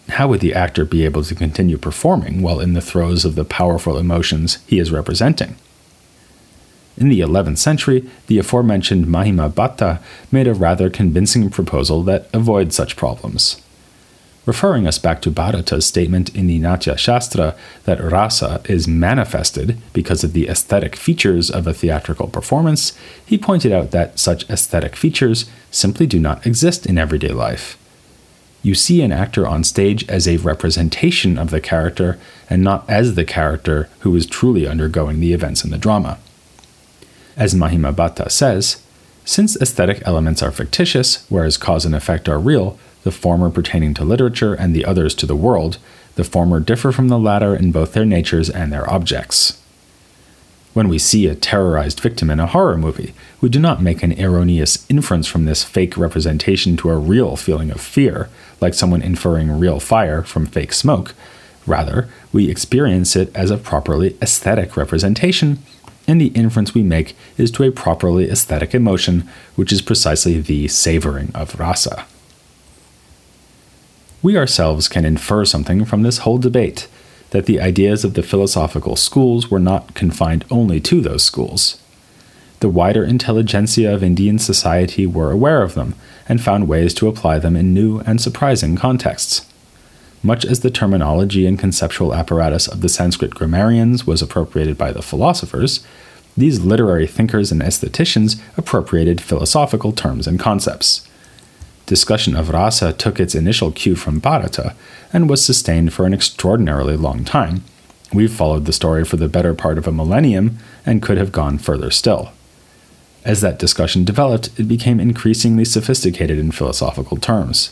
How 0.10 0.28
would 0.28 0.40
the 0.40 0.54
actor 0.54 0.86
be 0.86 1.04
able 1.04 1.24
to 1.24 1.36
continue 1.36 1.78
performing 1.78 2.42
while 2.42 2.60
in 2.60 2.74
the 2.74 2.82
throes 2.82 3.26
of 3.26 3.36
the 3.36 3.46
powerful 3.46 3.98
emotions 3.98 4.60
he 4.68 4.80
is 4.80 4.92
representing? 4.92 5.56
In 6.98 7.10
the 7.10 7.20
11th 7.20 7.58
century, 7.58 8.10
the 8.28 8.38
aforementioned 8.38 9.06
Mahima 9.06 9.52
Bhatta 9.52 10.00
made 10.32 10.48
a 10.48 10.54
rather 10.54 10.90
convincing 10.90 11.50
proposal 11.50 12.04
that 12.04 12.30
avoids 12.34 12.76
such 12.76 12.96
problems 12.96 13.62
referring 14.46 14.88
us 14.88 15.00
back 15.00 15.22
to 15.22 15.32
Bharata's 15.32 15.86
statement 15.86 16.34
in 16.36 16.48
the 16.48 16.60
Natya 16.60 16.98
Shastra 16.98 17.56
that 17.84 18.02
rasa 18.02 18.62
is 18.66 18.88
manifested 18.88 19.78
because 19.94 20.24
of 20.24 20.34
the 20.34 20.48
aesthetic 20.48 20.96
features 20.96 21.50
of 21.50 21.68
a 21.68 21.74
theatrical 21.74 22.28
performance, 22.28 22.98
he 23.26 23.38
pointed 23.38 23.72
out 23.72 23.92
that 23.92 24.20
such 24.20 24.50
aesthetic 24.50 24.96
features 24.96 25.50
simply 25.72 26.06
do 26.06 26.20
not 26.20 26.46
exist 26.46 26.86
in 26.86 26.98
everyday 26.98 27.30
life. 27.30 27.78
You 28.62 28.74
see 28.74 29.02
an 29.02 29.12
actor 29.12 29.46
on 29.46 29.64
stage 29.64 30.08
as 30.10 30.28
a 30.28 30.38
representation 30.38 31.38
of 31.38 31.52
the 31.52 31.62
character 31.62 32.18
and 32.50 32.64
not 32.64 32.90
as 32.90 33.14
the 33.14 33.26
character 33.26 33.90
who 34.00 34.16
is 34.16 34.26
truly 34.26 34.68
undergoing 34.68 35.20
the 35.20 35.34
events 35.34 35.64
in 35.64 35.70
the 35.70 35.78
drama. 35.78 36.18
As 37.38 37.54
Mahima 37.54 37.94
Bhatta 37.94 38.32
says, 38.32 38.82
since 39.24 39.60
aesthetic 39.60 40.02
elements 40.06 40.42
are 40.42 40.52
fictitious, 40.52 41.26
whereas 41.30 41.58
cause 41.58 41.86
and 41.86 41.96
effect 41.96 42.30
are 42.30 42.40
real, 42.40 42.80
the 43.06 43.12
former 43.12 43.52
pertaining 43.52 43.94
to 43.94 44.04
literature 44.04 44.56
and 44.56 44.76
the 44.76 44.84
others 44.84 45.14
to 45.14 45.28
the 45.28 45.36
world, 45.36 45.78
the 46.16 46.24
former 46.24 46.60
differ 46.60 46.92
from 46.92 47.08
the 47.08 47.20
latter 47.20 47.56
in 47.56 47.72
both 47.72 47.94
their 47.94 48.04
natures 48.04 48.50
and 48.50 48.74
their 48.74 48.90
objects. 48.90 49.62
When 50.74 50.90
we 50.90 50.98
see 50.98 51.28
a 51.28 51.36
terrorized 51.36 52.00
victim 52.00 52.32
in 52.32 52.40
a 52.40 52.48
horror 52.48 52.78
movie, 52.78 53.14
we 53.42 53.48
do 53.48 53.60
not 53.60 53.82
make 53.82 54.02
an 54.02 54.20
erroneous 54.20 54.90
inference 54.90 55.28
from 55.28 55.46
this 55.46 55.64
fake 55.64 55.96
representation 55.96 56.76
to 56.78 56.90
a 56.90 56.98
real 56.98 57.38
feeling 57.38 57.70
of 57.70 57.80
fear, 57.80 58.28
like 58.60 58.74
someone 58.74 59.04
inferring 59.04 59.60
real 59.60 59.80
fire 59.80 60.24
from 60.24 60.48
fake 60.48 60.74
smoke. 60.74 61.14
Rather, 61.68 62.10
we 62.34 62.50
experience 62.50 63.16
it 63.16 63.34
as 63.36 63.52
a 63.52 63.58
properly 63.58 64.18
aesthetic 64.20 64.76
representation, 64.76 65.60
and 66.08 66.20
the 66.20 66.30
inference 66.30 66.74
we 66.74 66.84
make 66.84 67.16
is 67.38 67.52
to 67.52 67.64
a 67.64 67.72
properly 67.72 68.30
aesthetic 68.32 68.74
emotion, 68.74 69.30
which 69.56 69.72
is 69.72 69.84
precisely 69.84 70.42
the 70.42 70.68
savoring 70.68 71.32
of 71.36 71.60
rasa 71.60 72.06
we 74.26 74.36
ourselves 74.36 74.88
can 74.88 75.06
infer 75.06 75.46
something 75.46 75.86
from 75.86 76.02
this 76.02 76.18
whole 76.18 76.40
debate 76.40 76.88
that 77.30 77.46
the 77.46 77.62
ideas 77.62 78.04
of 78.04 78.16
the 78.16 78.24
philosophical 78.24 78.96
schools 78.96 79.52
were 79.52 79.60
not 79.60 79.94
confined 79.94 80.44
only 80.50 80.80
to 80.80 81.00
those 81.00 81.24
schools. 81.24 81.80
The 82.60 82.68
wider 82.68 83.04
intelligentsia 83.06 83.94
of 83.94 84.02
Indian 84.02 84.40
society 84.40 85.06
were 85.06 85.30
aware 85.30 85.62
of 85.62 85.76
them 85.76 85.94
and 86.28 86.42
found 86.42 86.68
ways 86.68 86.92
to 86.96 87.08
apply 87.08 87.38
them 87.38 87.56
in 87.56 87.72
new 87.72 88.00
and 88.00 88.20
surprising 88.20 88.76
contexts. 88.76 89.46
Much 90.24 90.44
as 90.44 90.62
the 90.62 90.72
terminology 90.72 91.46
and 91.46 91.60
conceptual 91.60 92.16
apparatus 92.16 92.68
of 92.68 92.82
the 92.82 92.90
Sanskrit 92.90 93.36
grammarians 93.36 94.08
was 94.08 94.24
appropriated 94.24 94.76
by 94.76 94.92
the 94.92 95.04
philosophers, 95.04 95.86
these 96.36 96.62
literary 96.62 97.06
thinkers 97.06 97.52
and 97.52 97.62
aestheticians 97.62 98.42
appropriated 98.58 99.22
philosophical 99.22 99.92
terms 99.92 100.26
and 100.26 100.40
concepts 100.40 101.08
discussion 101.86 102.36
of 102.36 102.50
rasa 102.50 102.94
took 102.94 103.20
its 103.20 103.36
initial 103.36 103.72
cue 103.72 103.96
from 103.96 104.20
Bharata 104.20 104.76
and 105.14 105.30
was 105.30 105.44
sustained 105.44 105.94
for 105.94 106.06
an 106.06 106.14
extraordinarily 106.14 106.98
long 106.98 107.24
time. 107.24 107.64
We've 108.14 108.32
followed 108.32 108.66
the 108.66 108.74
story 108.74 109.04
for 109.04 109.18
the 109.18 109.30
better 109.30 109.54
part 109.54 109.78
of 109.78 109.88
a 109.88 109.92
millennium 109.92 110.60
and 110.86 111.02
could 111.02 111.18
have 111.18 111.32
gone 111.32 111.58
further 111.58 111.92
still. 111.92 112.32
As 113.24 113.42
that 113.42 113.60
discussion 113.60 114.06
developed, 114.06 114.50
it 114.60 114.68
became 114.68 115.00
increasingly 115.00 115.66
sophisticated 115.66 116.38
in 116.38 116.52
philosophical 116.52 117.18
terms. 117.18 117.72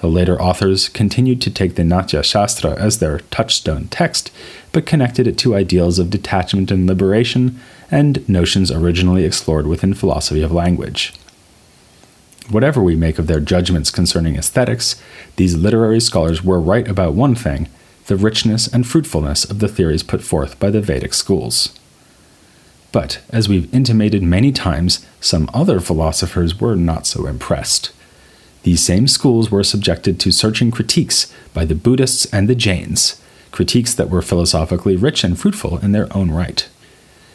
The 0.00 0.08
later 0.08 0.40
authors 0.40 0.88
continued 0.88 1.40
to 1.42 1.50
take 1.50 1.76
the 1.76 1.84
Natya 1.84 2.24
Shastra 2.24 2.74
as 2.74 2.98
their 2.98 3.20
touchstone 3.30 3.86
text, 3.88 4.30
but 4.72 4.84
connected 4.84 5.26
it 5.26 5.38
to 5.38 5.54
ideals 5.54 5.98
of 5.98 6.10
detachment 6.10 6.70
and 6.70 6.86
liberation 6.86 7.60
and 7.90 8.28
notions 8.28 8.70
originally 8.70 9.24
explored 9.24 9.66
within 9.66 9.94
philosophy 9.94 10.42
of 10.42 10.50
language. 10.50 11.14
Whatever 12.50 12.82
we 12.82 12.96
make 12.96 13.18
of 13.18 13.26
their 13.26 13.40
judgments 13.40 13.90
concerning 13.90 14.36
aesthetics, 14.36 15.00
these 15.36 15.56
literary 15.56 16.00
scholars 16.00 16.42
were 16.42 16.60
right 16.60 16.86
about 16.88 17.14
one 17.14 17.34
thing 17.34 17.68
the 18.06 18.16
richness 18.16 18.66
and 18.66 18.86
fruitfulness 18.86 19.44
of 19.44 19.60
the 19.60 19.68
theories 19.68 20.02
put 20.02 20.22
forth 20.22 20.58
by 20.58 20.70
the 20.70 20.80
Vedic 20.80 21.14
schools. 21.14 21.78
But, 22.90 23.20
as 23.30 23.48
we've 23.48 23.72
intimated 23.72 24.22
many 24.22 24.52
times, 24.52 25.06
some 25.20 25.48
other 25.54 25.80
philosophers 25.80 26.60
were 26.60 26.74
not 26.74 27.06
so 27.06 27.26
impressed. 27.26 27.92
These 28.64 28.84
same 28.84 29.08
schools 29.08 29.50
were 29.50 29.64
subjected 29.64 30.20
to 30.20 30.32
searching 30.32 30.70
critiques 30.70 31.32
by 31.54 31.64
the 31.64 31.74
Buddhists 31.74 32.26
and 32.32 32.48
the 32.48 32.54
Jains, 32.54 33.20
critiques 33.50 33.94
that 33.94 34.10
were 34.10 34.22
philosophically 34.22 34.96
rich 34.96 35.24
and 35.24 35.38
fruitful 35.38 35.78
in 35.78 35.92
their 35.92 36.14
own 36.14 36.30
right. 36.30 36.68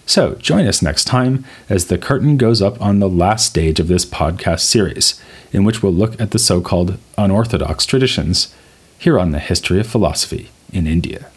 So, 0.08 0.36
join 0.36 0.66
us 0.68 0.82
next 0.82 1.04
time 1.04 1.44
as 1.70 1.88
the 1.88 1.98
curtain 1.98 2.38
goes 2.38 2.62
up 2.62 2.82
on 2.82 3.00
the 3.00 3.10
last 3.10 3.46
stage 3.46 3.78
of 3.82 3.90
this 3.90 4.06
podcast 4.06 4.62
series, 4.62 5.22
in 5.52 5.66
which 5.66 5.84
we'll 5.84 5.92
look 5.92 6.20
at 6.20 6.32
the 6.32 6.40
so 6.40 6.62
called 6.62 6.98
unorthodox 7.18 7.86
traditions 7.86 8.56
here 8.98 9.20
on 9.20 9.32
the 9.32 9.40
history 9.40 9.82
of 9.82 9.88
philosophy 9.88 10.50
in 10.72 10.88
India. 10.88 11.30